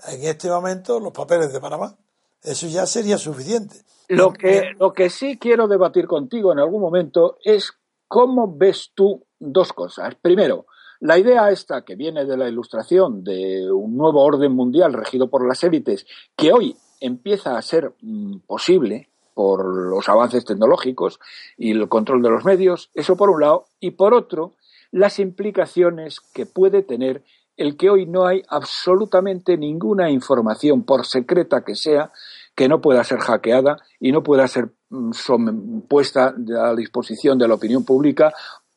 [0.08, 1.96] en este momento los papeles de Panamá.
[2.42, 3.76] Eso ya sería suficiente.
[4.08, 7.72] Lo que, lo que sí quiero debatir contigo en algún momento es
[8.08, 10.14] cómo ves tú dos cosas.
[10.16, 10.66] Primero,
[11.00, 15.46] la idea esta que viene de la ilustración de un nuevo orden mundial regido por
[15.46, 21.20] las élites, que hoy empieza a ser mm, posible por los avances tecnológicos
[21.58, 24.54] y el control de los medios, eso por un lado, y por otro,
[24.90, 27.22] las implicaciones que puede tener
[27.58, 32.12] el que hoy no hay absolutamente ninguna información, por secreta que sea,
[32.56, 37.54] que no pueda ser hackeada y no pueda ser mm, puesta a disposición de la
[37.54, 38.32] opinión pública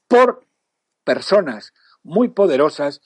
[0.08, 0.44] por
[1.04, 3.02] personas muy poderosas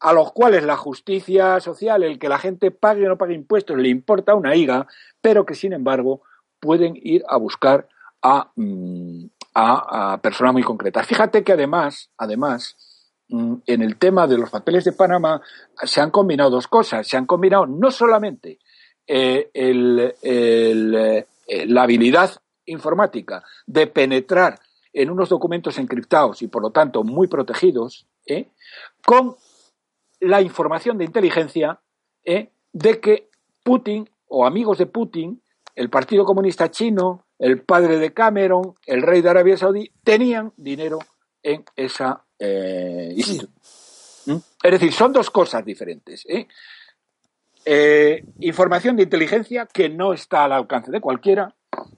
[0.00, 3.76] a los cuales la justicia social, el que la gente pague o no pague impuestos,
[3.76, 4.86] le importa una higa,
[5.20, 6.22] pero que sin embargo
[6.60, 7.88] pueden ir a buscar
[8.22, 11.06] a, mm, a, personas muy concretas.
[11.06, 12.76] Fíjate que además, además,
[13.28, 15.40] mm, en el tema de los papeles de Panamá
[15.82, 17.06] se han combinado dos cosas.
[17.08, 18.58] Se han combinado no solamente
[19.10, 19.48] eh,
[20.22, 21.24] eh,
[21.66, 22.30] la habilidad
[22.66, 24.60] informática de penetrar
[24.92, 28.48] en unos documentos encriptados y por lo tanto muy protegidos, ¿eh?
[29.06, 29.34] con
[30.20, 31.80] la información de inteligencia
[32.22, 33.30] de que
[33.64, 35.40] Putin o amigos de Putin,
[35.74, 40.98] el Partido Comunista Chino, el padre de Cameron, el rey de Arabia Saudí, tenían dinero
[41.42, 43.54] en esa institución.
[44.26, 44.36] ¿Mm?
[44.64, 46.26] Es decir, son dos cosas diferentes.
[47.70, 51.54] Eh, información de inteligencia que no está al alcance de cualquiera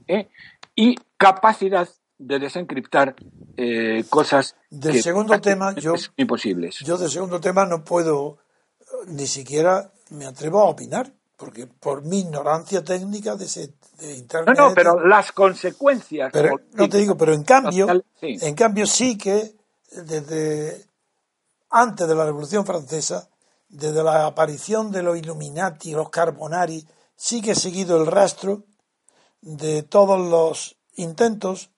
[0.08, 0.28] ¿eh?
[0.74, 3.14] y capacidad de desencriptar
[3.56, 8.38] eh, cosas del segundo tema yo imposibles yo del segundo tema no puedo
[9.06, 14.56] ni siquiera me atrevo a opinar porque por mi ignorancia técnica de, ese, de internet
[14.58, 17.86] no no pero las consecuencias pero no te digo pero en cambio
[18.20, 19.54] en cambio sí que
[19.92, 20.90] desde
[21.70, 23.29] antes de la Revolución Francesa,
[23.70, 26.84] desde la aparición de los Illuminati, los Carbonari,
[27.16, 28.64] sigue seguido el rastro
[29.40, 31.70] de todos los intentos,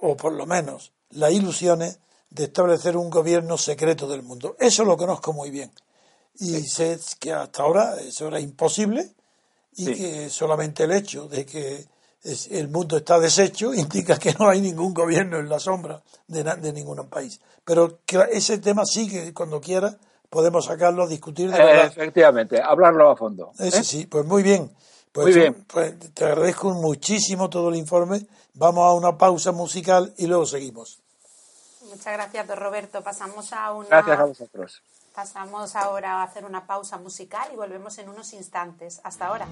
[0.00, 4.56] o por lo menos las ilusiones, de establecer un gobierno secreto del mundo.
[4.58, 5.72] Eso lo conozco muy bien.
[6.38, 9.14] Y sé que hasta ahora eso era imposible
[9.74, 11.86] y que solamente el hecho de que
[12.50, 16.72] el mundo está deshecho indica que no hay ningún gobierno en la sombra de, de
[16.72, 17.40] ningún país.
[17.64, 19.96] Pero que ese tema sigue cuando quiera
[20.28, 21.86] podemos sacarlo, discutir de verdad.
[21.86, 23.52] efectivamente, hablarlo a fondo.
[23.58, 23.84] Ese ¿eh?
[23.84, 24.70] sí, pues muy bien.
[25.12, 25.64] Pues, muy bien.
[25.66, 28.26] Pues te agradezco muchísimo todo el informe.
[28.54, 31.00] Vamos a una pausa musical y luego seguimos.
[31.88, 33.02] Muchas gracias, don Roberto.
[33.02, 33.88] Pasamos a una.
[33.88, 34.82] Gracias a vosotros.
[35.14, 39.00] Pasamos ahora a hacer una pausa musical y volvemos en unos instantes.
[39.02, 39.46] Hasta ahora.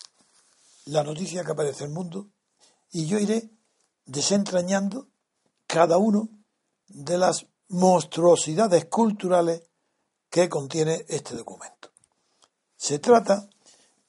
[0.86, 2.28] la noticia que aparece en el mundo
[2.92, 3.50] y yo iré
[4.04, 5.08] desentrañando
[5.66, 6.28] cada uno
[6.86, 9.62] de las monstruosidades culturales
[10.30, 11.85] que contiene este documento.
[12.76, 13.48] Se trata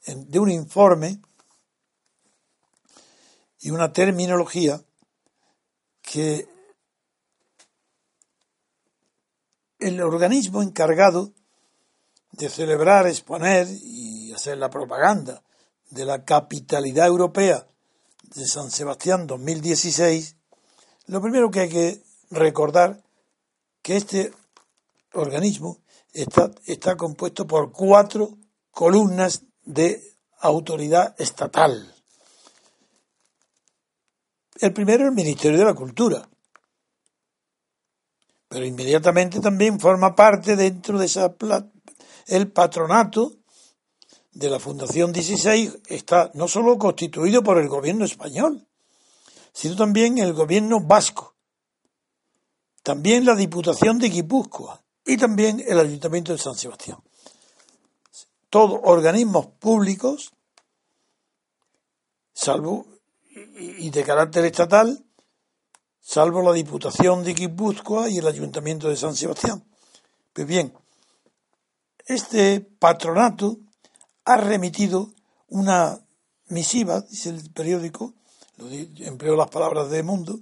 [0.06, 1.20] de un informe
[3.60, 4.80] y una terminología
[6.02, 6.48] que
[9.78, 11.32] el organismo encargado
[12.32, 15.42] de celebrar, exponer y hacer la propaganda
[15.90, 17.66] de la capitalidad europea
[18.34, 20.36] de San Sebastián 2016,
[21.06, 23.02] lo primero que hay que recordar
[23.82, 24.32] que este
[25.14, 25.78] organismo
[26.12, 28.37] está, está compuesto por cuatro
[28.78, 30.00] columnas de
[30.38, 31.92] autoridad estatal.
[34.60, 36.28] El primero el Ministerio de la Cultura,
[38.46, 41.34] pero inmediatamente también forma parte dentro de esa
[42.28, 43.32] el patronato
[44.30, 48.64] de la Fundación 16 está no solo constituido por el gobierno español,
[49.52, 51.34] sino también el gobierno vasco,
[52.84, 56.98] también la Diputación de Guipúzcoa y también el Ayuntamiento de San Sebastián
[58.50, 60.32] todos organismos públicos,
[62.32, 62.86] salvo
[63.56, 65.04] y de carácter estatal,
[66.00, 69.64] salvo la Diputación de Guipúzcoa y el Ayuntamiento de San Sebastián.
[70.32, 70.72] Pues bien,
[72.06, 73.58] este patronato
[74.24, 75.12] ha remitido
[75.48, 76.00] una
[76.46, 78.14] misiva, dice el periódico,
[78.98, 80.40] empleo las palabras de Mundo,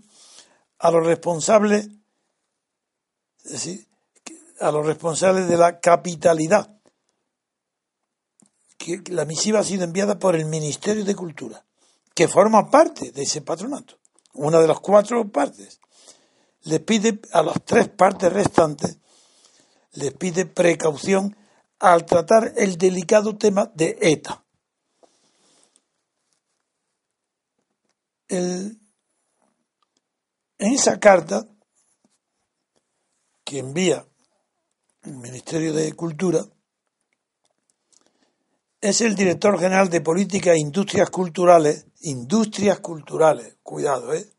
[0.79, 1.89] a los responsables,
[3.45, 3.87] es decir,
[4.61, 6.76] a los responsables de la capitalidad
[8.77, 11.65] que la misiva ha sido enviada por el Ministerio de Cultura,
[12.15, 13.99] que forma parte de ese patronato,
[14.35, 15.81] una de las cuatro partes.
[16.63, 18.99] Le pide a las tres partes restantes,
[19.93, 21.37] les pide precaución
[21.79, 24.43] al tratar el delicado tema de ETA.
[28.29, 28.81] en
[30.59, 31.47] esa carta
[33.45, 34.05] que envía
[35.03, 36.45] el Ministerio de Cultura,
[38.89, 41.87] es el director general de Política e Industrias Culturales.
[42.03, 44.31] Industrias Culturales, cuidado, ¿eh?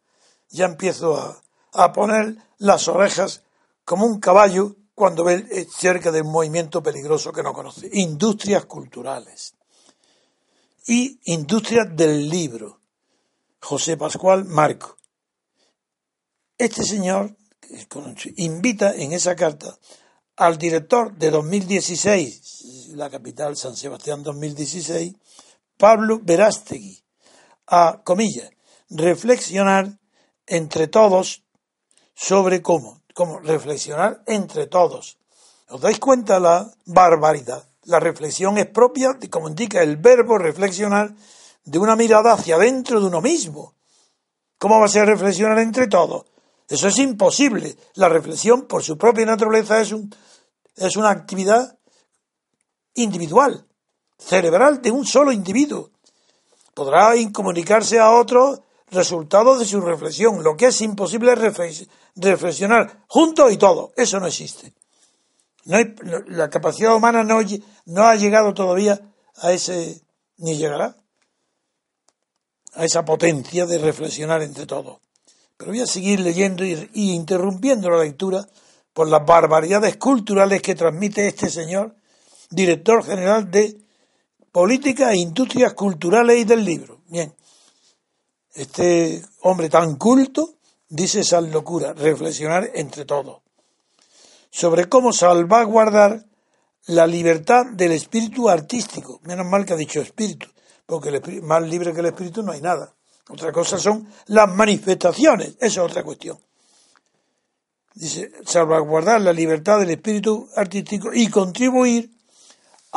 [0.50, 1.41] Ya empiezo a,
[1.74, 3.43] a poner las orejas
[3.84, 7.89] como un caballo cuando ve eh, cerca de un movimiento peligroso que no conoce.
[7.93, 9.54] Industrias culturales
[10.88, 12.80] y industrias del libro.
[13.62, 14.98] José Pascual Marco.
[16.58, 17.36] Este señor
[18.38, 19.78] invita en esa carta
[20.38, 25.16] al director de 2016, la capital San Sebastián 2016,
[25.78, 27.02] Pablo Verástegui,
[27.68, 28.50] a, comillas,
[28.90, 30.00] reflexionar
[30.46, 31.44] entre todos
[32.16, 35.18] sobre cómo, cómo reflexionar entre todos.
[35.70, 37.68] ¿Os dais cuenta la barbaridad?
[37.84, 41.14] La reflexión es propia, como indica el verbo reflexionar,
[41.64, 43.76] de una mirada hacia adentro de uno mismo.
[44.58, 46.26] ¿Cómo va a ser reflexionar entre todos?
[46.70, 47.78] Eso es imposible.
[47.96, 50.14] La reflexión, por su propia naturaleza, es, un,
[50.76, 51.77] es una actividad
[52.98, 53.66] individual,
[54.18, 55.91] cerebral de un solo individuo.
[56.74, 60.43] Podrá incomunicarse a otro resultado de su reflexión.
[60.43, 63.93] Lo que es imposible es reflexionar juntos y todo.
[63.95, 64.74] Eso no existe.
[65.66, 65.78] No
[66.28, 67.39] la capacidad humana no,
[67.86, 69.02] no ha llegado todavía
[69.38, 70.02] a ese,
[70.38, 70.95] ni llegará
[72.74, 75.00] a esa potencia de reflexionar entre todos.
[75.58, 78.48] Pero voy a seguir leyendo y, interrumpiendo la lectura
[78.93, 81.95] por las barbaridades culturales que transmite este señor,
[82.50, 83.78] director general de
[84.52, 87.02] Política e Industrias Culturales y del Libro.
[87.08, 87.34] Bien,
[88.54, 90.56] este hombre tan culto
[90.89, 93.41] dice esas locuras, reflexionar entre todos,
[94.50, 96.26] sobre cómo salvaguardar
[96.88, 99.20] la libertad del espíritu artístico.
[99.24, 100.48] Menos mal que ha dicho espíritu,
[100.86, 102.93] porque el más libre que el espíritu no hay nada.
[103.30, 106.39] Otra cosa son las manifestaciones, esa es otra cuestión.
[107.93, 112.16] Dice, salvaguardar la libertad del espíritu artístico y contribuir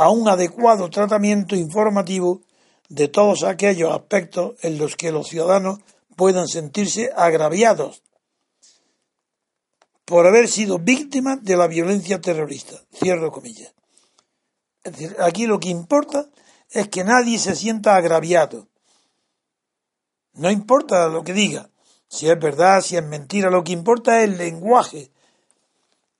[0.00, 2.40] a un adecuado tratamiento informativo
[2.88, 5.80] de todos aquellos aspectos en los que los ciudadanos
[6.16, 8.02] puedan sentirse agraviados
[10.06, 12.80] por haber sido víctimas de la violencia terrorista.
[12.94, 13.74] Cierro comillas.
[14.84, 16.30] Es decir, aquí lo que importa
[16.70, 18.68] es que nadie se sienta agraviado.
[20.32, 21.68] No importa lo que diga,
[22.08, 25.10] si es verdad, si es mentira, lo que importa es el lenguaje,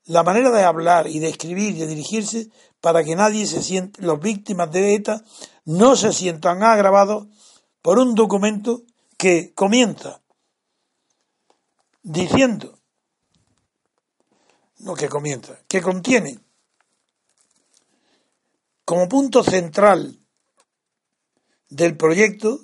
[0.05, 2.51] la manera de hablar y de escribir y de dirigirse
[2.81, 5.23] para que nadie se sienta, los víctimas de ETA
[5.65, 7.27] no se sientan agravados
[7.83, 8.83] por un documento
[9.17, 10.21] que comienza
[12.03, 12.79] diciendo,
[14.79, 16.41] no que comienza, que contiene
[18.85, 20.19] como punto central
[21.69, 22.59] del proyecto,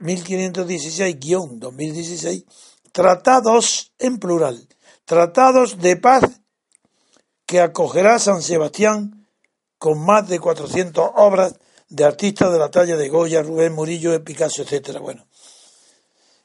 [0.00, 2.44] 1516-2016,
[2.92, 4.68] Tratados en plural,
[5.04, 6.40] Tratados de paz
[7.46, 9.28] que acogerá San Sebastián
[9.78, 11.54] con más de 400 obras
[11.88, 15.00] de artistas de la talla de Goya, Rubén Murillo, Picasso, etcétera.
[15.00, 15.26] Bueno,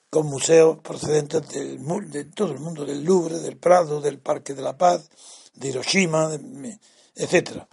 [0.10, 1.80] con museos procedentes del,
[2.10, 5.10] de todo el mundo, del Louvre, del Prado, del Parque de la Paz,
[5.54, 6.32] de Hiroshima,
[7.16, 7.64] etc.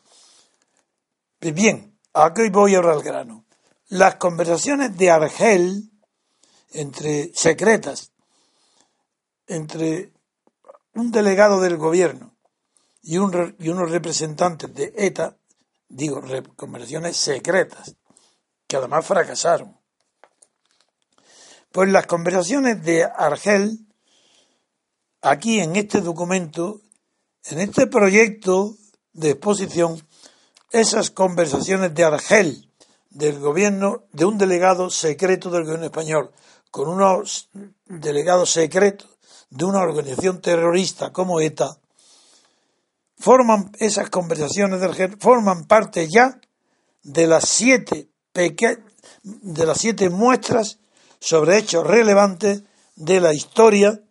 [1.39, 3.46] Pues bien, aquí voy ahora al grano.
[3.89, 5.93] Las conversaciones de Argel,
[6.73, 8.13] entre secretas,
[9.47, 10.13] entre
[10.95, 12.37] un delegado del gobierno
[13.03, 15.37] y, un, y unos representantes de ETA,
[15.89, 16.21] digo,
[16.57, 17.95] conversaciones secretas,
[18.67, 19.79] que además fracasaron.
[21.71, 23.87] Pues las conversaciones de Argel,
[25.23, 26.81] aquí en este documento,
[27.45, 28.77] en este proyecto
[29.13, 30.05] de exposición,
[30.73, 32.66] esas conversaciones de Argel,
[33.17, 36.33] del gobierno, de un delegado secreto del gobierno español,
[36.71, 37.49] con unos
[37.87, 39.09] delegados secretos
[39.49, 41.79] de una organización terrorista como ETA,
[43.19, 46.39] forman esas conversaciones de Argel, forman parte ya
[47.03, 48.11] de las siete
[49.23, 50.79] de las siete muestras
[51.19, 52.65] sobre hechos relevantes
[52.97, 54.03] de la historia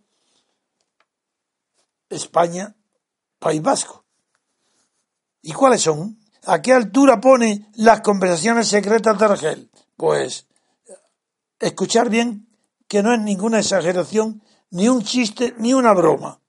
[2.10, 2.76] España,
[3.38, 4.04] País Vasco.
[5.44, 6.25] ¿Y cuáles son?
[6.46, 9.72] ¿A qué altura pone las conversaciones secretas de Argel?
[9.98, 10.48] Pues
[11.60, 12.48] escuchar bien
[12.88, 16.40] que no es ninguna exageración, ni un chiste, ni una broma.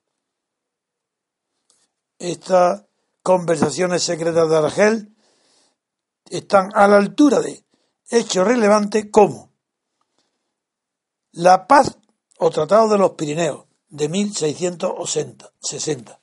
[2.19, 2.85] Estas
[3.23, 5.17] conversaciones secretas de Argel
[6.29, 7.65] están a la altura de
[8.11, 9.53] hechos relevantes como
[11.33, 11.99] la paz
[12.39, 16.21] o Tratado de los Pirineos de 1660,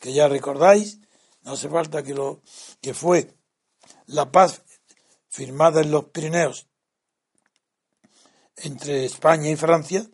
[0.00, 1.00] que ya recordáis,
[1.46, 2.42] no hace falta que lo
[2.82, 3.32] que fue
[4.06, 4.62] la paz
[5.28, 6.66] firmada en los Pirineos
[8.56, 10.04] entre España y Francia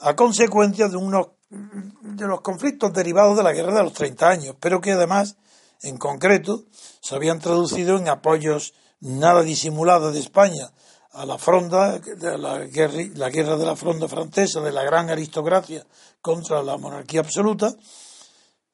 [0.00, 4.56] a consecuencia de unos de los conflictos derivados de la guerra de los 30 años,
[4.58, 5.36] pero que además,
[5.82, 6.64] en concreto,
[7.00, 10.72] se habían traducido en apoyos nada disimulados de España
[11.12, 15.10] a la fronda, de la, guerra, la guerra de la fronda francesa, de la gran
[15.10, 15.86] aristocracia
[16.22, 17.76] contra la monarquía absoluta,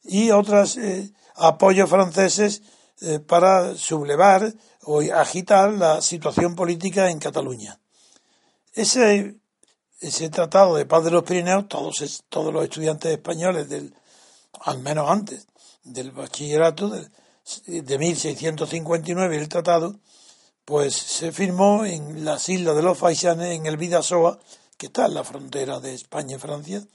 [0.05, 2.63] y otros eh, apoyos franceses
[3.01, 7.79] eh, para sublevar o agitar la situación política en Cataluña.
[8.73, 9.37] Ese,
[10.01, 13.95] ese tratado de paz de los Pirineos, todos, todos los estudiantes españoles, del,
[14.61, 15.47] al menos antes
[15.85, 17.09] del bachillerato de,
[17.83, 19.99] de 1659, el tratado,
[20.65, 24.39] pues se firmó en las islas de los Faisanes, en el Vidasoa,
[24.77, 26.87] que está en la frontera de España y Francia,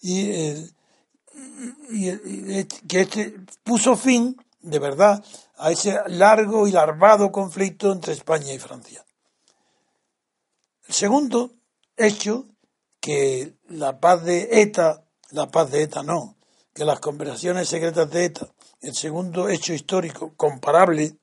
[0.00, 0.70] y,
[2.88, 5.24] que este puso fin, de verdad,
[5.58, 9.04] a ese largo y larvado conflicto entre España y Francia.
[10.88, 11.52] El segundo
[11.96, 12.46] hecho,
[13.00, 16.36] que la paz de ETA, la paz de ETA no,
[16.74, 21.16] que las conversaciones secretas de ETA, el segundo hecho histórico comparable,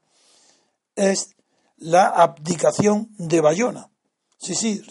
[0.95, 1.35] es
[1.77, 3.89] la abdicación de Bayona.
[4.37, 4.83] Sí, sí,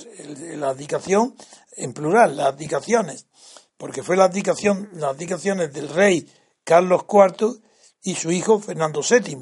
[0.57, 1.35] la abdicación
[1.77, 3.27] en plural, las abdicaciones,
[3.83, 7.61] porque fue la abdicación, las abdicaciones del rey Carlos IV
[8.05, 9.39] y su hijo Fernando VII,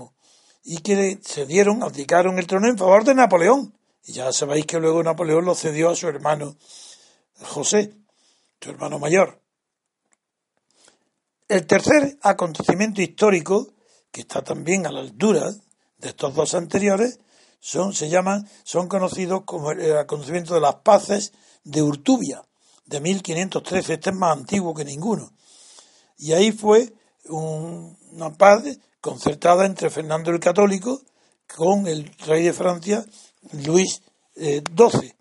[0.65, 3.75] y que se dieron, abdicaron el trono en favor de Napoleón.
[4.03, 6.57] Y ya sabéis que luego Napoleón lo cedió a su hermano
[7.43, 7.93] José,
[8.63, 9.43] su hermano mayor.
[11.47, 13.75] El tercer acontecimiento histórico,
[14.11, 15.51] que está también a la altura
[15.99, 17.21] de estos dos anteriores,
[17.59, 22.43] son, se llaman, son conocidos como el acontecimiento de las paces de Urtubia,
[22.91, 23.95] de 1513.
[23.95, 25.33] Este es más antiguo que ninguno.
[26.19, 26.93] Y ahí fue
[27.29, 28.65] una paz
[29.01, 31.01] concertada entre Fernando el Católico
[31.57, 33.05] con el rey de Francia,
[33.65, 34.03] Luis
[34.35, 35.15] XII.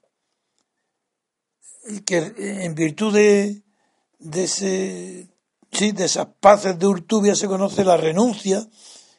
[1.88, 3.64] Eh, que en virtud de,
[4.20, 5.30] de, ese,
[5.72, 8.68] sí, de esas paces de Urtubia se conoce la renuncia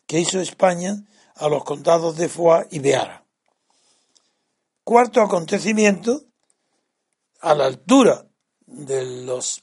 [0.07, 1.05] que hizo España
[1.37, 3.25] a los condados de Foix y Beara.
[4.85, 6.25] Cuarto acontecimiento,
[7.41, 8.30] a la altura
[8.71, 9.63] de las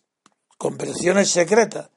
[0.58, 1.90] conversaciones secretas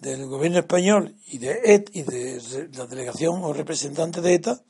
[0.00, 4.62] del gobierno español y de ET y de la delegación o representante de ETA,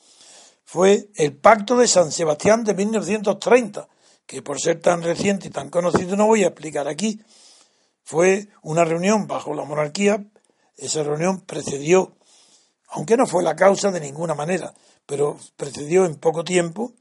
[0.65, 3.89] fue el Pacto de San Sebastián de 1930,
[4.27, 7.21] que por ser tan reciente y tan conocido no voy a explicar aquí.
[8.03, 10.25] Fue una reunión bajo la monarquía,
[10.77, 12.17] esa reunión precedió
[12.89, 14.73] aunque no fue la causa de ninguna manera,
[15.07, 16.93] pero precedió en poco tiempo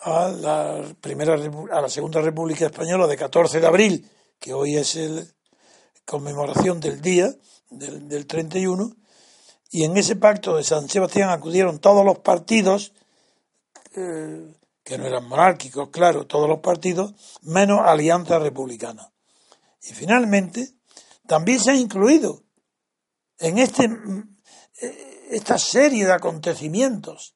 [0.00, 4.96] a la primera a la segunda República Española de 14 de abril, que hoy es
[4.96, 5.32] el
[6.04, 7.34] conmemoración del día
[7.70, 8.96] del, del 31,
[9.70, 12.92] y en ese pacto de San Sebastián acudieron todos los partidos
[13.94, 19.12] eh, que no eran monárquicos, claro, todos los partidos, menos Alianza Republicana.
[19.82, 20.70] Y finalmente,
[21.26, 22.42] también se ha incluido
[23.38, 23.88] en este
[25.30, 27.34] esta serie de acontecimientos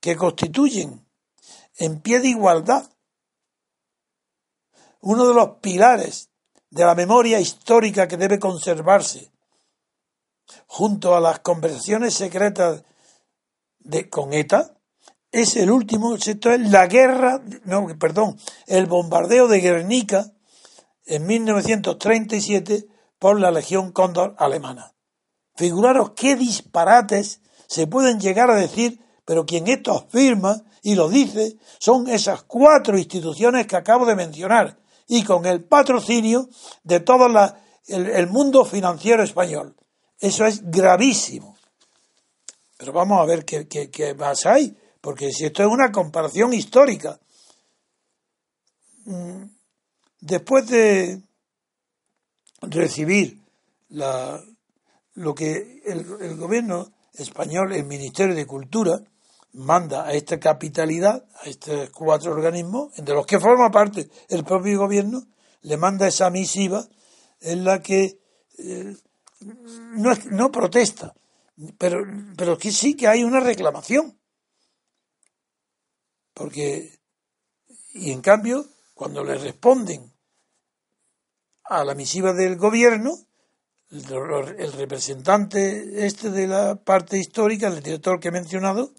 [0.00, 1.06] que constituyen
[1.76, 2.88] en pie de igualdad
[5.00, 6.30] uno de los pilares
[6.70, 9.30] de la memoria histórica que debe conservarse
[10.66, 12.84] junto a las conversaciones secretas
[13.80, 14.76] de con ETA
[15.32, 20.30] es el último, esto es la guerra, no, perdón, el bombardeo de Guernica
[21.06, 22.86] en 1937
[23.18, 24.94] por la Legión Cóndor alemana.
[25.56, 31.56] Figuraros qué disparates se pueden llegar a decir, pero quien esto afirma y lo dice
[31.78, 36.48] son esas cuatro instituciones que acabo de mencionar y con el patrocinio
[36.84, 37.26] de todo
[37.86, 39.76] el, mundo financiero español.
[40.18, 41.56] Eso es gravísimo.
[42.78, 47.18] Pero vamos a ver qué, más hay, porque si esto es una comparación histórica.
[49.04, 49.44] Mm,
[50.20, 51.20] después de
[52.62, 53.38] recibir
[53.90, 59.02] lo que el, gobierno español, el Ministerio de Cultura,
[59.52, 64.78] manda a esta capitalidad, a estos cuatro organismos, de los que forma parte el propio
[64.78, 65.26] gobierno,
[65.62, 66.86] le manda esa misiva
[67.40, 68.18] en la que
[68.58, 68.96] eh,
[69.40, 71.14] no, no protesta,
[71.78, 72.04] pero,
[72.36, 74.18] pero que sí que hay una reclamación.
[76.34, 76.98] Porque,
[77.92, 80.12] y en cambio, cuando le responden
[81.64, 83.18] a la misiva del gobierno,
[83.90, 88.94] el representante este de la parte histórica, el director que he mencionado,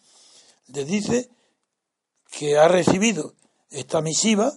[0.67, 1.29] le dice
[2.31, 3.35] que ha recibido
[3.69, 4.51] esta misiva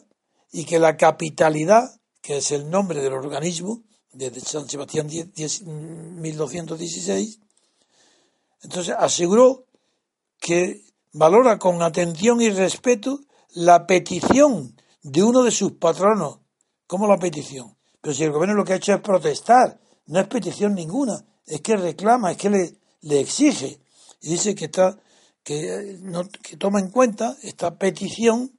[0.53, 3.83] y que la capitalidad, que es el nombre del organismo,
[4.13, 7.41] desde San Sebastián 1216,
[8.63, 9.67] entonces aseguró
[10.39, 10.83] que
[11.13, 16.39] valora con atención y respeto la petición de uno de sus patronos.
[16.87, 17.77] ¿Cómo la petición?
[18.01, 21.61] Pero si el gobierno lo que ha hecho es protestar, no es petición ninguna, es
[21.61, 23.79] que reclama, es que le, le exige.
[24.21, 24.99] Y dice que está
[25.47, 25.97] que,
[26.59, 28.59] toma en cuenta esta petición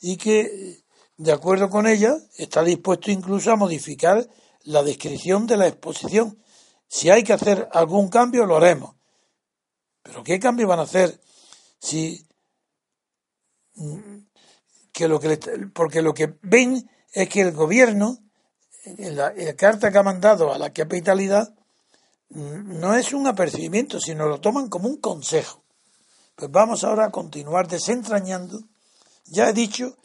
[0.00, 0.82] y que,
[1.16, 4.28] de acuerdo con ella, está dispuesto incluso a modificar
[4.64, 6.42] la descripción de la exposición.
[6.88, 8.96] Si hay que hacer algún cambio, lo haremos.
[10.02, 11.20] Pero ¿qué cambio van a hacer
[11.78, 12.26] si
[14.90, 15.38] que lo que
[15.72, 18.18] porque lo que ven es que el gobierno
[18.84, 21.54] en la, en la, carta que ha mandado a la capitalidad
[22.30, 25.60] no es un apercibimiento, sino lo toman como un consejo.
[26.40, 28.62] Pues vamos ahora a continuar desentrañando.
[29.26, 29.98] Ya he dicho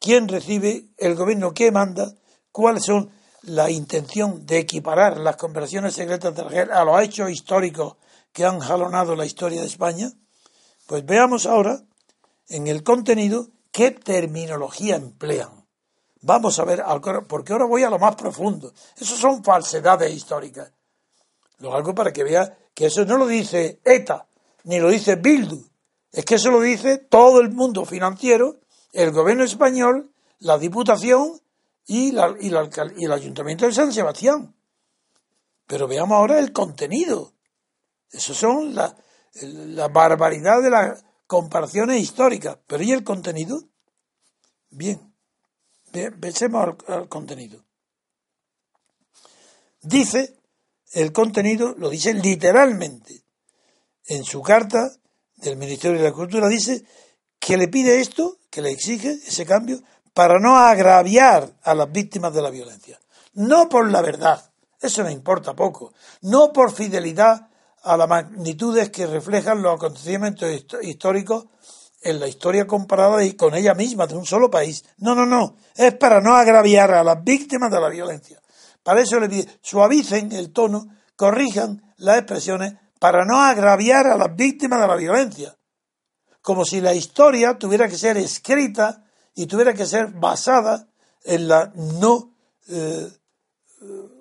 [0.00, 2.14] quién recibe el gobierno, qué manda,
[2.50, 3.10] cuáles son
[3.42, 7.96] la intención de equiparar las conversaciones secretas de Argel a los hechos históricos
[8.32, 10.10] que han jalonado la historia de España.
[10.86, 11.82] Pues veamos ahora
[12.48, 15.66] en el contenido qué terminología emplean.
[16.22, 16.82] Vamos a ver,
[17.28, 18.72] porque ahora voy a lo más profundo.
[18.96, 20.72] Eso son falsedades históricas.
[21.58, 24.27] Lo hago para que vea que eso no lo dice ETA,
[24.68, 25.66] ni lo dice Bildu,
[26.12, 28.60] es que eso lo dice todo el mundo financiero,
[28.92, 31.40] el gobierno español, la Diputación
[31.86, 34.54] y, el Ayuntamiento de San Sebastián.
[35.66, 37.32] Pero veamos ahora el contenido.
[38.10, 38.94] Eso son la,
[39.40, 42.58] la barbaridad de las comparaciones históricas.
[42.66, 43.62] Pero ¿y el contenido?
[44.68, 45.14] Bien,
[46.20, 47.64] pensemos al, al contenido.
[49.80, 50.36] Dice
[50.92, 53.27] el contenido, lo dice literalmente,
[54.08, 54.90] en su carta
[55.36, 56.84] del Ministerio de la Cultura, dice
[57.38, 59.80] que le pide esto, que le exige ese cambio,
[60.12, 62.98] para no agraviar a las víctimas de la violencia.
[63.34, 64.50] No por la verdad,
[64.80, 65.92] eso no importa poco,
[66.22, 67.48] no por fidelidad
[67.82, 70.48] a las magnitudes que reflejan los acontecimientos
[70.82, 71.46] históricos
[72.02, 74.84] en la historia comparada y con ella misma de un solo país.
[74.98, 78.40] No, no, no, es para no agraviar a las víctimas de la violencia.
[78.82, 84.34] Para eso le pide, suavicen el tono, corrijan las expresiones para no agraviar a las
[84.34, 85.56] víctimas de la violencia.
[86.42, 90.88] Como si la historia tuviera que ser escrita y tuviera que ser basada
[91.24, 92.34] en la no
[92.68, 93.08] eh,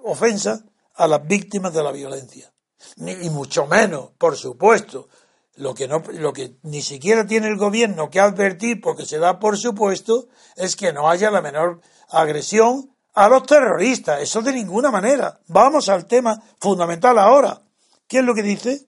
[0.04, 0.64] ofensa
[0.96, 2.52] a las víctimas de la violencia.
[2.98, 5.08] Ni, y mucho menos, por supuesto,
[5.56, 9.40] lo que, no, lo que ni siquiera tiene el gobierno que advertir, porque se da
[9.40, 14.22] por supuesto, es que no haya la menor agresión a los terroristas.
[14.22, 15.40] Eso de ninguna manera.
[15.48, 17.62] Vamos al tema fundamental ahora.
[18.08, 18.88] ¿Qué es lo que dice?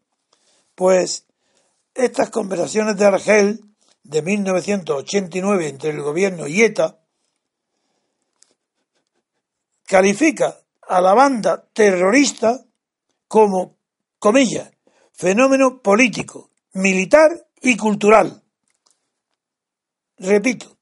[0.76, 1.26] Pues
[1.94, 3.66] estas conversaciones de Argel
[4.04, 7.00] de 1989 entre el gobierno y ETA
[9.86, 12.66] califica a la banda terrorista
[13.28, 13.78] como,
[14.20, 14.72] comillas,
[15.14, 18.42] fenómeno político, militar y cultural.
[20.18, 20.78] Repito,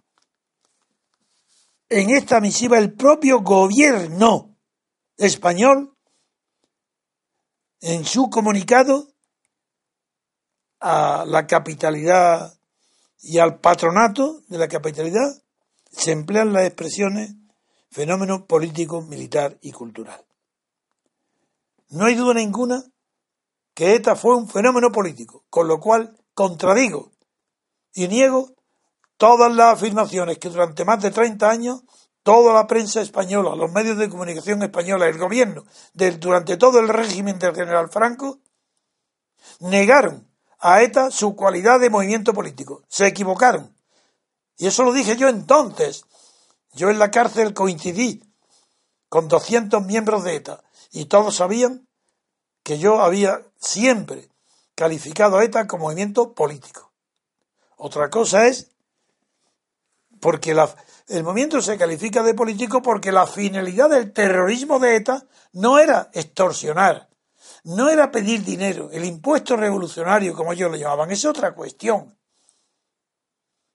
[1.89, 4.55] en esta misiva el propio gobierno
[5.17, 5.96] español
[7.81, 9.07] en su comunicado
[10.79, 12.57] a la capitalidad
[13.19, 15.41] y al patronato de la capitalidad
[15.91, 17.33] se emplean las expresiones
[17.89, 20.23] fenómeno político, militar y cultural.
[21.89, 22.83] No hay duda ninguna
[23.73, 27.11] que ETA fue un fenómeno político, con lo cual contradigo
[27.93, 28.51] y niego
[29.17, 31.83] todas las afirmaciones que durante más de 30 años
[32.27, 35.63] toda la prensa española, los medios de comunicación española, el gobierno,
[35.93, 38.39] durante todo el régimen del general Franco,
[39.61, 40.27] negaron
[40.59, 42.83] a ETA su cualidad de movimiento político.
[42.89, 43.73] Se equivocaron.
[44.57, 46.03] Y eso lo dije yo entonces.
[46.73, 48.21] Yo en la cárcel coincidí
[49.07, 50.61] con 200 miembros de ETA
[50.91, 51.87] y todos sabían
[52.61, 54.27] que yo había siempre
[54.75, 56.91] calificado a ETA como movimiento político.
[57.77, 58.69] Otra cosa es
[60.19, 60.75] porque la,
[61.07, 66.09] el movimiento se califica de político porque la finalidad del terrorismo de ETA no era
[66.13, 67.09] extorsionar,
[67.63, 72.17] no era pedir dinero, el impuesto revolucionario, como ellos lo llamaban, es otra cuestión.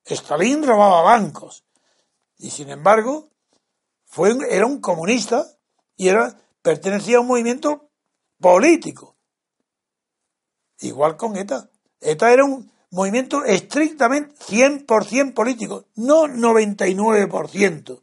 [0.04, 1.64] Stalin robaba bancos
[2.36, 3.30] y sin embargo
[4.04, 5.46] fue, era un comunista
[5.96, 7.90] y era, pertenecía a un movimiento
[8.40, 9.16] político.
[10.80, 11.70] Igual con ETA.
[12.00, 18.02] ETA era un movimiento estrictamente 100% político, no 99%,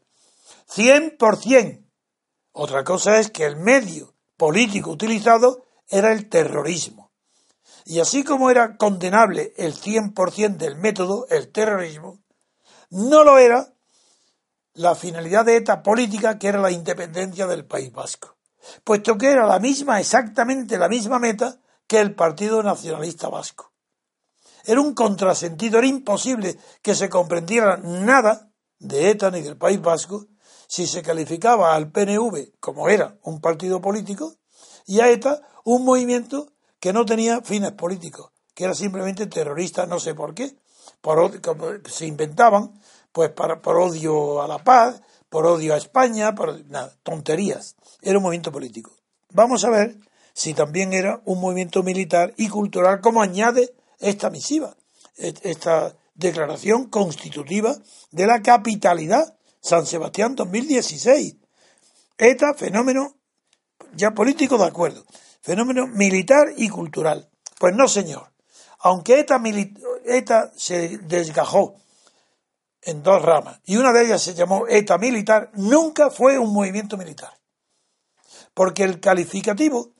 [0.67, 1.85] 100%.
[2.51, 7.11] Otra cosa es que el medio político utilizado era el terrorismo.
[7.85, 12.19] Y así como era condenable el 100% del método, el terrorismo,
[12.89, 13.73] no lo era
[14.73, 18.37] la finalidad de ETA política que era la independencia del País Vasco,
[18.83, 23.71] puesto que era la misma, exactamente la misma meta que el Partido Nacionalista Vasco.
[24.69, 30.27] Era un contrasentido, era imposible que se comprendiera nada de ETA ni del País Vasco
[30.67, 34.35] si se calificaba al PNV como era un partido político
[34.85, 39.99] y a ETA un movimiento que no tenía fines políticos, que era simplemente terrorista, no
[39.99, 40.55] sé por qué,
[41.01, 41.41] por,
[41.89, 42.79] se inventaban,
[43.11, 47.75] pues para, por odio a la paz, por odio a España, por nada, tonterías.
[48.03, 48.91] Era un movimiento político.
[49.31, 49.97] Vamos a ver
[50.31, 54.75] si también era un movimiento militar y cultural, como añade esta misiva,
[55.17, 57.75] esta declaración constitutiva
[58.11, 61.35] de la capitalidad San Sebastián 2016.
[62.17, 63.15] ETA, fenómeno
[63.93, 65.05] ya político de acuerdo,
[65.41, 67.29] fenómeno militar y cultural.
[67.59, 68.31] Pues no, señor.
[68.79, 69.41] Aunque ETA,
[70.05, 71.75] ETA se desgajó
[72.81, 76.97] en dos ramas y una de ellas se llamó ETA militar, nunca fue un movimiento
[76.97, 77.37] militar.
[78.53, 79.91] Porque el calificativo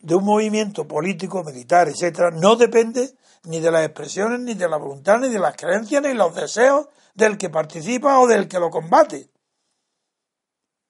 [0.00, 4.76] de un movimiento político, militar, etcétera, no depende ni de las expresiones, ni de la
[4.76, 8.70] voluntad, ni de las creencias, ni los deseos del que participa o del que lo
[8.70, 9.30] combate.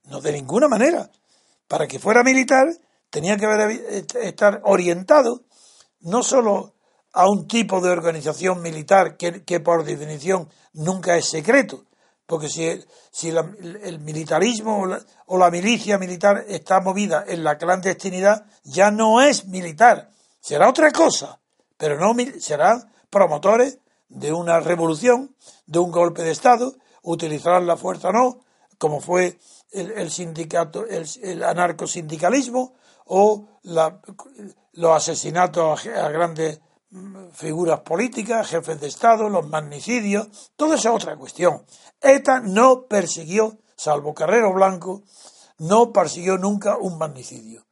[0.04, 1.10] No de ninguna manera.
[1.68, 2.66] Para que fuera militar
[3.10, 5.42] tenía que estar orientado
[6.00, 6.74] no solo
[7.12, 11.84] a un tipo de organización militar que por definición nunca es secreto,
[12.30, 14.86] porque si, si el militarismo
[15.26, 20.92] o la, milicia militar está movida en la clandestinidad, ya no es militar, será otra
[20.92, 21.40] cosa,
[21.76, 25.34] pero no serán promotores de una revolución,
[25.66, 28.38] de un golpe de Estado, utilizarán la fuerza o no,
[28.78, 29.40] como fue
[29.72, 32.74] el, sindicato, el, anarcosindicalismo
[33.06, 36.60] o los asesinatos a grandes
[37.32, 41.64] figuras políticas, jefes de Estado, los magnicidios, todo eso es otra cuestión.
[42.00, 45.02] ETA no persiguió, salvo Carrero Blanco,
[45.58, 47.64] no persiguió nunca un magnicidio.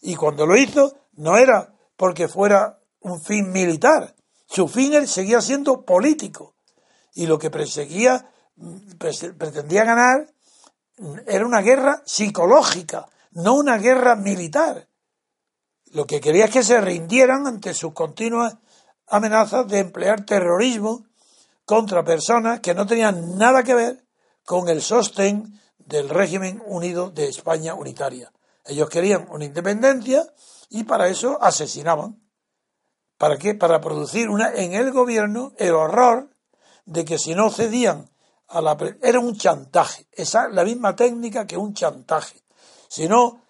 [0.00, 4.14] Y cuando lo hizo, no era porque fuera un fin militar,
[4.46, 6.54] su fin seguía siendo político.
[7.14, 8.30] Y lo que perseguía,
[9.38, 10.32] pretendía ganar,
[11.26, 14.88] era una guerra psicológica, no una guerra militar.
[15.96, 18.58] Lo que quería es que se rindieran ante sus continuas
[19.06, 21.06] amenazas de emplear terrorismo
[21.64, 24.04] contra personas que no tenían nada que ver
[24.44, 28.30] con el sostén del régimen unido de España unitaria.
[28.66, 30.30] Ellos querían una independencia
[30.68, 32.20] y para eso asesinaban.
[33.16, 33.54] ¿Para qué?
[33.54, 36.28] Para producir una, en el gobierno el horror
[36.84, 38.10] de que si no cedían
[38.48, 38.76] a la...
[39.00, 42.42] Era un chantaje, esa la misma técnica que un chantaje.
[42.86, 43.45] Si no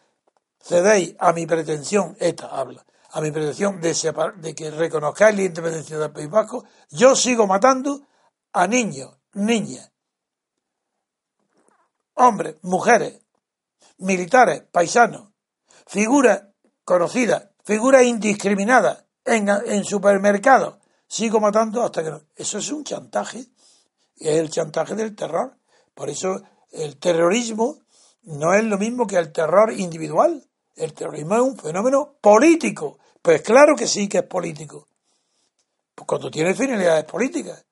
[0.67, 3.95] cedéis a mi pretensión, esta habla, a mi pretensión de,
[4.37, 8.03] de que reconozcáis la independencia del País Vasco, yo sigo matando
[8.53, 9.93] a niños, niñas,
[12.15, 13.21] hombres, mujeres,
[13.99, 15.29] militares, paisanos,
[15.87, 16.43] figuras
[16.85, 20.79] conocidas, figuras indiscriminadas en, en supermercados.
[21.09, 22.21] Sigo matando hasta que no.
[22.35, 23.47] Eso es un chantaje,
[24.17, 25.57] es el chantaje del terror.
[25.95, 26.43] Por eso
[26.73, 27.79] el terrorismo
[28.23, 30.46] no es lo mismo que el terror individual.
[30.77, 32.99] El terrorismo es un fenómeno político.
[33.23, 34.87] Pues claro que sí que es político.
[35.95, 37.65] Pues cuando tiene finalidades políticas.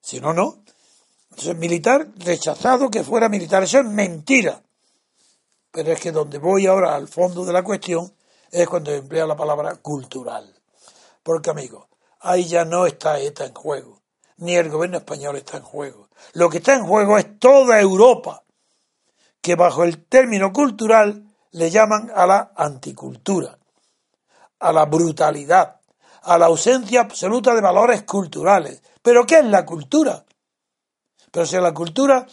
[0.00, 0.62] Si no, no.
[1.30, 3.62] Entonces, militar rechazado que fuera militar.
[3.62, 4.62] Eso es mentira.
[5.70, 8.12] Pero es que donde voy ahora al fondo de la cuestión
[8.50, 10.54] es cuando emplea la palabra cultural.
[11.22, 11.86] Porque, amigos,
[12.20, 14.02] ahí ya no está ETA en juego.
[14.36, 16.10] Ni el gobierno español está en juego.
[16.34, 18.44] Lo que está en juego es toda Europa,
[19.40, 23.58] que bajo el término cultural le llaman a la anticultura,
[24.58, 25.80] a la brutalidad,
[26.22, 28.82] a la ausencia absoluta de valores culturales.
[29.02, 30.24] ¿Pero qué es la cultura?
[31.30, 32.26] Pero si la cultura,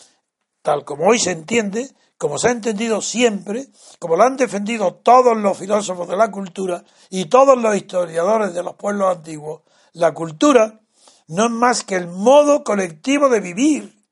[0.61, 3.67] tal como hoy se entiende, como se ha entendido siempre,
[3.97, 8.61] como lo han defendido todos los filósofos de la cultura y todos los historiadores de
[8.61, 9.61] los pueblos antiguos,
[9.93, 10.81] la cultura
[11.27, 14.03] no es más que el modo colectivo de vivir,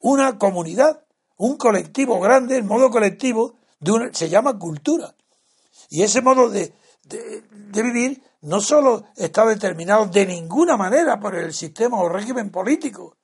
[0.00, 1.04] una comunidad,
[1.36, 3.58] un colectivo grande, el modo colectivo
[4.12, 5.14] se llama cultura.
[5.90, 6.74] Y ese modo de,
[7.04, 13.16] de, vivir no solo está determinado de ninguna manera por el sistema o régimen político,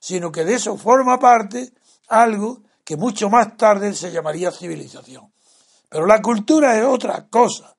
[0.00, 1.72] sino que de eso forma parte
[2.08, 5.32] algo que mucho más tarde se llamaría civilización.
[5.88, 7.74] Pero la cultura es otra cosa.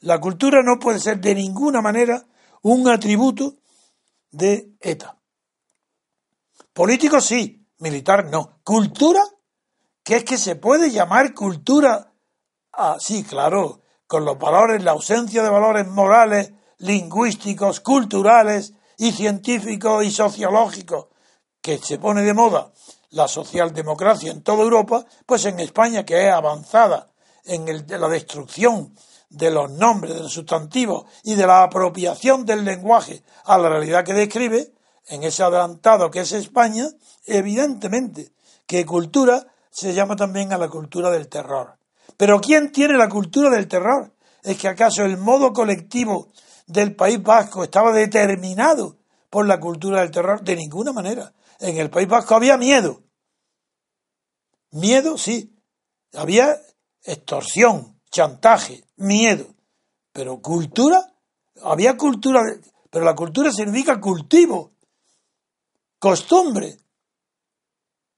[0.00, 2.24] La cultura no puede ser de ninguna manera
[2.62, 3.56] un atributo
[4.30, 5.16] de ETA.
[6.72, 8.60] Político sí, militar no.
[8.64, 9.20] Cultura,
[10.04, 12.12] que es que se puede llamar cultura.
[12.72, 20.04] Ah, sí, claro, con los valores, la ausencia de valores morales, lingüísticos, culturales y científicos
[20.04, 21.06] y sociológicos
[21.60, 22.72] que se pone de moda
[23.10, 27.10] la socialdemocracia en toda Europa, pues en España, que es avanzada
[27.44, 28.94] en el, la destrucción
[29.28, 34.04] de los nombres, de los sustantivos y de la apropiación del lenguaje a la realidad
[34.04, 34.72] que describe,
[35.08, 36.86] en ese adelantado que es España,
[37.26, 38.32] evidentemente
[38.66, 41.78] que cultura se llama también a la cultura del terror.
[42.18, 44.14] Pero ¿quién tiene la cultura del terror?
[44.42, 46.28] ¿Es que acaso el modo colectivo
[46.66, 48.98] del País Vasco estaba determinado
[49.30, 50.42] por la cultura del terror?
[50.42, 51.32] De ninguna manera.
[51.58, 53.02] En el País Vasco había miedo.
[54.72, 55.56] Miedo, sí.
[56.12, 56.60] Había
[57.02, 59.46] extorsión, chantaje, miedo.
[60.12, 61.14] Pero cultura,
[61.62, 62.40] había cultura,
[62.90, 64.72] pero la cultura significa cultivo,
[65.98, 66.76] costumbre,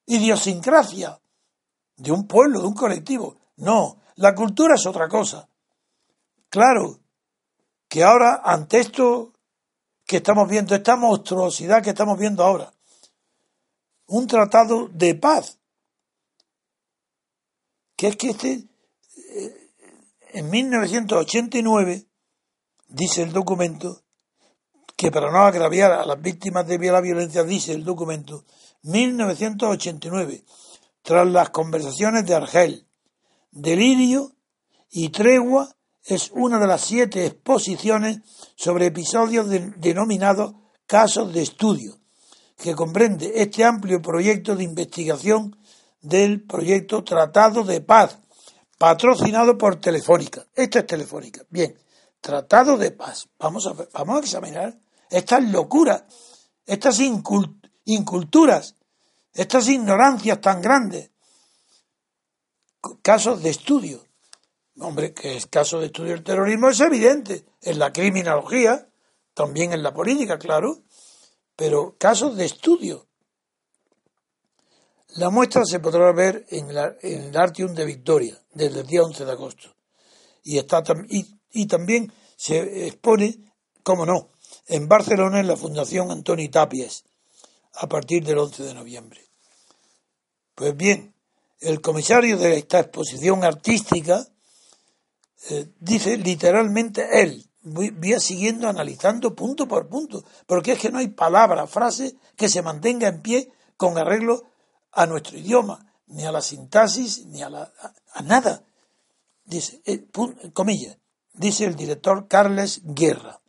[0.07, 1.21] idiosincrasia
[1.97, 3.37] de un pueblo, de un colectivo.
[3.57, 5.49] No, la cultura es otra cosa.
[6.49, 7.01] Claro
[7.89, 9.33] que ahora, ante esto
[10.05, 12.73] que estamos viendo, esta monstruosidad que estamos viendo ahora,
[14.07, 15.59] un tratado de paz,
[17.97, 18.65] que es que este,
[19.17, 19.71] eh,
[20.33, 22.07] en 1989,
[22.89, 24.03] dice el documento,
[24.97, 28.45] que para no agraviar a las víctimas de la violencia, dice el documento,
[28.83, 30.45] 1989,
[31.05, 32.87] tras las conversaciones de Argel,
[33.51, 34.33] Delirio
[34.91, 38.21] y Tregua es una de las siete exposiciones
[38.57, 39.47] sobre episodios
[39.77, 40.55] denominados
[40.87, 41.99] casos de estudio,
[42.57, 45.59] que comprende este amplio proyecto de investigación
[46.01, 48.19] del proyecto Tratado de Paz,
[48.79, 50.47] patrocinado por Telefónica.
[50.55, 51.43] Esta es Telefónica.
[51.51, 51.77] Bien,
[52.23, 53.29] Tratado de Paz.
[53.39, 54.79] Vamos a, vamos a examinar
[55.11, 56.05] estas locuras,
[56.65, 56.99] estas
[57.85, 58.75] inculturas,
[59.35, 61.11] estas ignorancias tan grandes
[63.03, 64.05] casos de estudio.
[64.79, 68.89] Hombre, que es caso de estudio del terrorismo es evidente, en la criminología,
[69.33, 70.83] también en la política, claro,
[71.57, 73.07] pero casos de estudio.
[75.17, 79.31] La muestra se podrá ver en, el Artium de Victoria, desde el día 11 de
[79.31, 79.77] agosto.
[80.43, 83.39] Y, está, y, y también se expone,
[83.85, 84.31] como no,
[84.67, 87.05] en Barcelona en la Fundación Antoni Tapies,
[87.77, 89.21] a partir del 11 de noviembre.
[90.55, 91.15] Pues bien,
[91.61, 94.27] el comisario de esta exposición artística
[95.51, 101.09] eh, dice literalmente él, voy, siguiendo analizando punto por punto, porque es que no hay
[101.09, 104.45] palabra, frase que se mantenga en pie con arreglo
[104.93, 107.73] a nuestro idioma, ni a la sintaxis, ni a, la,
[108.13, 108.63] a, nada.
[109.45, 110.07] Dice, eh,
[110.53, 110.97] comillas,
[111.33, 113.41] dice el director Carles Guerra.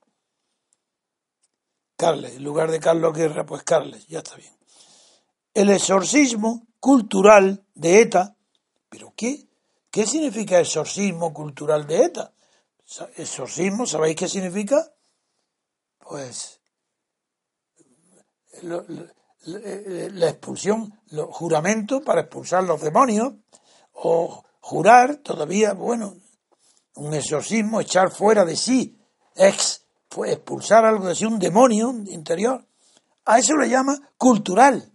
[1.96, 4.54] Carles, en lugar de Carlos Guerra, pues Carles, ya está bien.
[5.54, 8.36] El exorcismo cultural de ETA.
[8.90, 9.48] ¿Pero qué?
[9.90, 12.34] ¿Qué significa exorcismo cultural de ETA?
[13.16, 14.94] Exorcismo, ¿sabéis qué significa?
[16.00, 16.60] Pues
[18.62, 23.34] la expulsión, los juramentos para expulsar los demonios,
[23.94, 26.16] o jurar todavía, bueno,
[26.96, 29.00] un exorcismo, echar fuera de sí,
[29.36, 29.75] ex,
[30.24, 32.66] expulsar algo de sí, un demonio interior.
[33.26, 34.92] A eso le llama cultural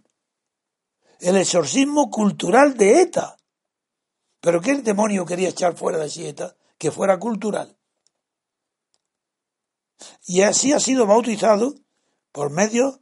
[1.21, 3.37] el exorcismo cultural de ETA.
[4.41, 6.55] ¿Pero qué demonio quería echar fuera de sí ETA?
[6.77, 7.77] Que fuera cultural.
[10.25, 11.75] Y así ha sido bautizado
[12.31, 12.99] por medios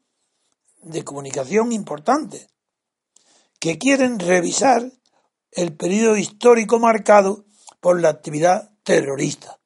[0.82, 2.47] de comunicación importantes,
[3.59, 4.91] que quieren revisar
[5.51, 7.45] el periodo histórico marcado
[7.80, 9.59] por la actividad terrorista.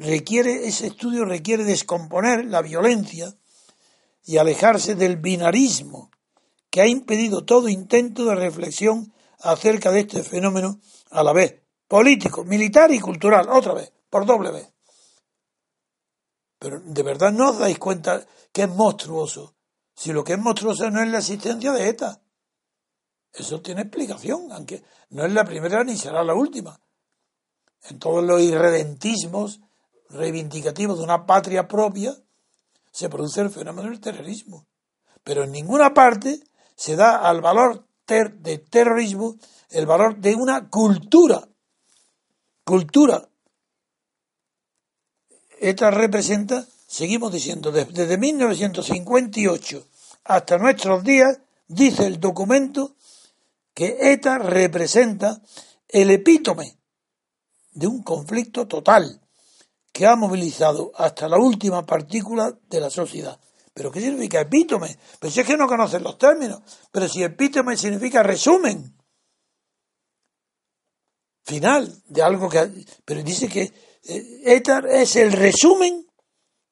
[0.00, 3.34] Requiere, ese estudio requiere descomponer la violencia
[4.24, 6.10] y alejarse del binarismo
[6.70, 10.80] que ha impedido todo intento de reflexión acerca de este fenómeno
[11.10, 14.72] a la vez político, militar y cultural, otra vez, por doble vez.
[16.58, 19.54] Pero de verdad no os dais cuenta que es monstruoso,
[19.94, 22.20] si lo que es monstruoso no es la existencia de ETA.
[23.32, 26.80] Eso tiene explicación, aunque no es la primera ni será la última.
[27.88, 29.60] En todos los irredentismos
[30.10, 32.16] reivindicativos de una patria propia
[32.90, 34.66] se produce el fenómeno del terrorismo.
[35.22, 36.40] Pero en ninguna parte
[36.76, 39.36] se da al valor de terrorismo
[39.70, 41.48] el valor de una cultura
[42.64, 43.28] cultura.
[45.60, 49.86] ETA representa, seguimos diciendo, desde 1958
[50.24, 52.94] hasta nuestros días, dice el documento,
[53.74, 55.40] que ETA representa
[55.88, 56.78] el epítome
[57.74, 59.20] de un conflicto total
[59.92, 63.38] que ha movilizado hasta la última partícula de la sociedad.
[63.72, 64.96] ¿Pero qué significa epítome?
[65.18, 66.62] Pero si es que no conocen los términos.
[66.90, 68.96] Pero si epítome significa resumen.
[71.44, 72.86] Final de algo que...
[73.04, 73.72] Pero dice que
[74.02, 76.06] ETA eh, es el resumen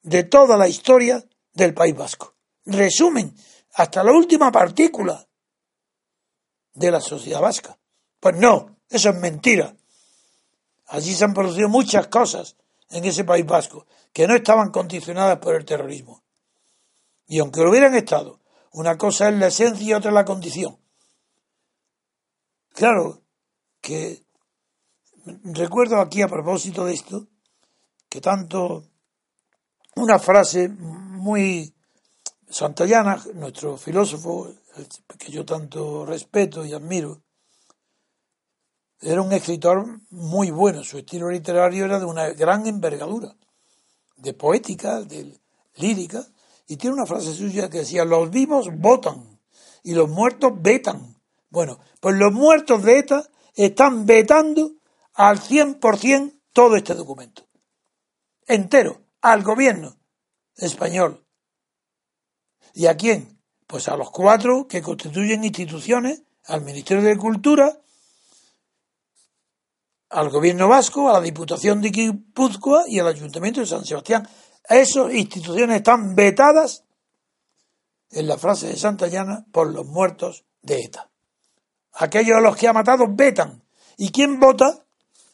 [0.01, 1.23] de toda la historia
[1.53, 2.35] del País Vasco.
[2.65, 3.35] Resumen
[3.73, 5.27] hasta la última partícula
[6.73, 7.77] de la sociedad vasca.
[8.19, 9.75] Pues no, eso es mentira.
[10.93, 12.55] Allí se han producido muchas cosas
[12.91, 16.21] en ese País Vasco que no estaban condicionadas por el terrorismo.
[17.25, 18.41] Y aunque lo hubieran estado,
[18.73, 20.77] una cosa es la esencia y otra la condición.
[22.69, 23.23] Claro
[23.81, 24.23] que
[25.45, 27.27] recuerdo aquí a propósito de esto
[28.07, 28.83] que tanto
[29.95, 31.73] una frase muy
[32.47, 34.53] santallana, nuestro filósofo,
[35.17, 37.23] que yo tanto respeto y admiro,
[39.03, 43.35] era un escritor muy bueno, su estilo literario era de una gran envergadura,
[44.17, 45.37] de poética, de
[45.75, 46.25] lírica,
[46.67, 49.39] y tiene una frase suya que decía, los vivos votan
[49.83, 51.21] y los muertos vetan.
[51.49, 54.71] Bueno, pues los muertos de ETA están vetando
[55.13, 57.45] al 100% todo este documento.
[58.47, 59.97] Entero, al gobierno
[60.55, 61.25] español.
[62.73, 63.39] ¿Y a quién?
[63.67, 67.82] Pues a los cuatro que constituyen instituciones, al Ministerio de Cultura,
[70.13, 74.27] al gobierno vasco, a la Diputación de Guipúzcoa y al Ayuntamiento de San Sebastián.
[74.69, 76.83] Esas instituciones están vetadas,
[78.11, 81.09] en la frase de Santa Llana, por los muertos de ETA.
[81.93, 83.63] Aquellos a los que ha matado vetan.
[83.97, 84.85] ¿Y quién vota?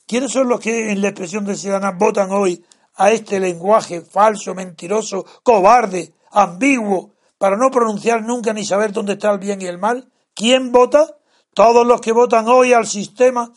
[0.08, 2.64] ¿Quiénes son los que en la expresión de ciudadana votan hoy
[2.96, 9.30] a este lenguaje falso, mentiroso, cobarde, ambiguo, para no pronunciar nunca ni saber dónde está
[9.32, 10.10] el bien y el mal?
[10.34, 11.18] ¿Quién vota?
[11.54, 13.52] Todos los que votan hoy al sistema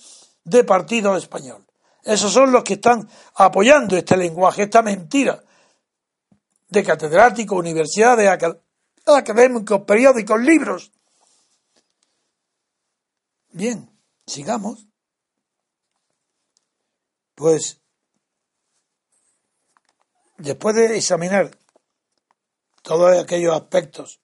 [0.44, 1.64] de partido español.
[2.04, 5.42] Esos son los que están apoyando este lenguaje, esta mentira
[6.68, 8.28] de catedráticos, universidades,
[9.06, 10.90] académicos, periódicos, libros.
[13.50, 13.90] Bien,
[14.26, 14.86] sigamos.
[17.34, 17.80] Pues,
[20.38, 21.50] después de examinar
[22.82, 24.21] todos aquellos aspectos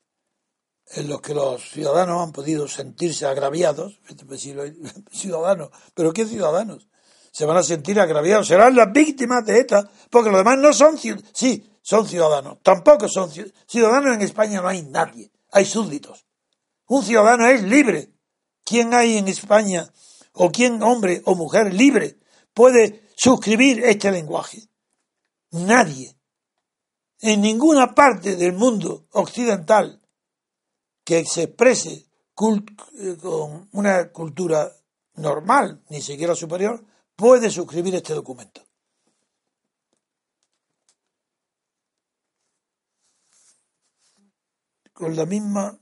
[0.92, 4.00] en los que los ciudadanos han podido sentirse agraviados,
[5.12, 6.88] ciudadanos, pero ¿qué ciudadanos?
[7.30, 10.96] Se van a sentir agraviados, serán las víctimas de ETA, porque los demás no son
[10.98, 13.30] ciudadanos, sí, son ciudadanos, tampoco son
[13.66, 16.26] ciudadanos en España no hay nadie, hay súbditos.
[16.86, 18.12] Un ciudadano es libre.
[18.64, 19.90] ¿Quién hay en España,
[20.32, 22.18] o quién hombre o mujer libre,
[22.52, 24.68] puede suscribir este lenguaje?
[25.50, 26.14] Nadie.
[27.20, 30.00] En ninguna parte del mundo occidental
[31.08, 34.70] que se exprese eh, con una cultura
[35.14, 36.84] normal, ni siquiera superior,
[37.16, 38.62] puede suscribir este documento.
[44.92, 45.80] Con la misma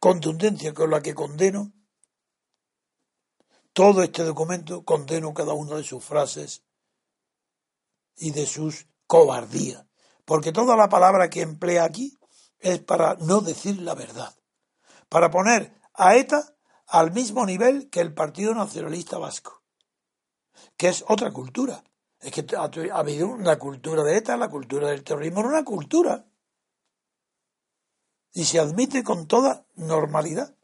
[0.00, 1.72] contundencia con la que condeno
[3.72, 6.64] todo este documento, condeno cada una de sus frases
[8.16, 9.86] y de sus cobardías.
[10.24, 12.18] Porque toda la palabra que emplea aquí
[12.64, 14.34] es para no decir la verdad,
[15.10, 16.56] para poner a ETA
[16.86, 19.62] al mismo nivel que el Partido Nacionalista Vasco,
[20.76, 21.84] que es otra cultura.
[22.20, 26.26] Es que ha, habido una cultura de ETA, la cultura del terrorismo una cultura.
[28.32, 30.54] Y se admite con toda normalidad.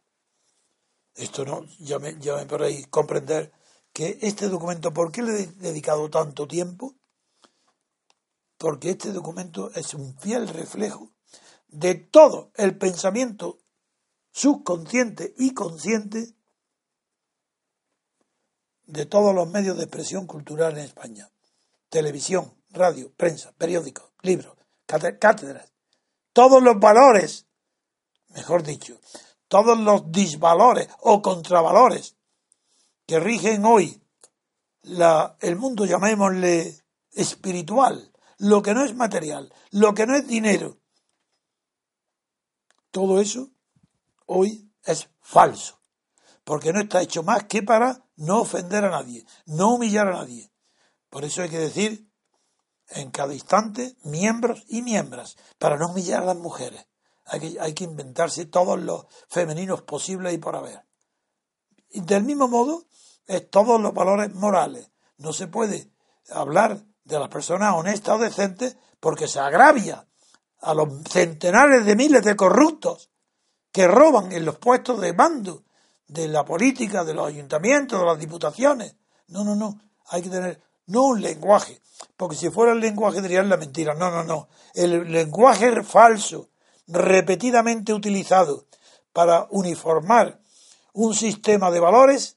[1.15, 3.53] Esto no, ya me, ya me comprender
[3.93, 6.95] que este documento, ¿por qué le he dedicado tanto tiempo?
[8.57, 11.13] Porque este documento es un fiel reflejo
[11.71, 13.59] de todo el pensamiento
[14.33, 16.35] subconsciente y consciente
[18.85, 21.31] de todos los medios de expresión cultural en España.
[21.89, 24.57] Televisión, radio, prensa, periódicos, libros,
[24.87, 25.73] cátedras.
[26.33, 27.47] Todos los valores,
[28.29, 29.01] mejor dicho,
[29.49, 32.17] todos los disvalores o contravalores
[33.07, 34.03] que rigen hoy
[34.83, 36.81] la, el mundo, llamémosle
[37.13, 40.80] espiritual, lo que no es material, lo que no es dinero,
[42.91, 43.51] todo eso
[44.27, 45.81] hoy es falso,
[46.45, 50.53] porque no está hecho más que para no ofender a nadie, no humillar a nadie.
[51.09, 52.09] Por eso hay que decir
[52.89, 56.87] en cada instante miembros y miembros, para no humillar a las mujeres.
[57.25, 60.85] Hay que, hay que inventarse todos los femeninos posibles y por haber.
[61.91, 62.87] Y del mismo modo,
[63.27, 64.91] es todos los valores morales.
[65.17, 65.93] No se puede
[66.31, 70.09] hablar de las personas honestas o decentes porque se agravia
[70.61, 73.11] a los centenares de miles de corruptos
[73.73, 75.65] que roban en los puestos de mando
[76.07, 78.97] de la política, de los ayuntamientos, de las diputaciones.
[79.29, 79.81] No, no, no.
[80.09, 81.81] Hay que tener no un lenguaje,
[82.17, 83.95] porque si fuera el lenguaje dirían la mentira.
[83.95, 84.49] No, no, no.
[84.75, 86.51] El lenguaje falso,
[86.89, 88.67] repetidamente utilizado
[89.13, 90.41] para uniformar
[90.93, 92.37] un sistema de valores,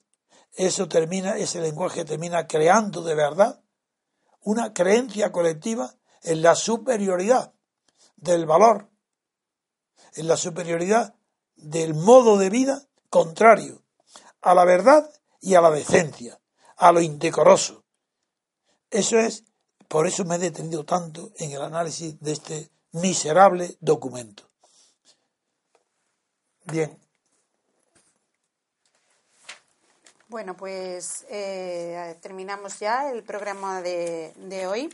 [0.56, 3.60] eso termina, ese lenguaje termina creando de verdad
[4.42, 7.53] una creencia colectiva en la superioridad
[8.24, 8.90] del valor,
[10.16, 11.16] en la superioridad
[11.56, 13.84] del modo de vida contrario
[14.42, 15.10] a la verdad
[15.42, 16.40] y a la decencia,
[16.78, 17.84] a lo indecoroso.
[18.90, 19.44] Eso es,
[19.88, 24.50] por eso me he detenido tanto en el análisis de este miserable documento.
[26.66, 26.98] Bien.
[30.28, 34.90] Bueno, pues eh, terminamos ya el programa de, de hoy.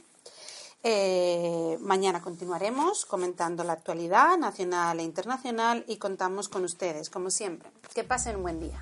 [0.83, 7.69] Eh, mañana continuaremos comentando la actualidad nacional e internacional y contamos con ustedes, como siempre.
[7.93, 8.81] Que pasen un buen día.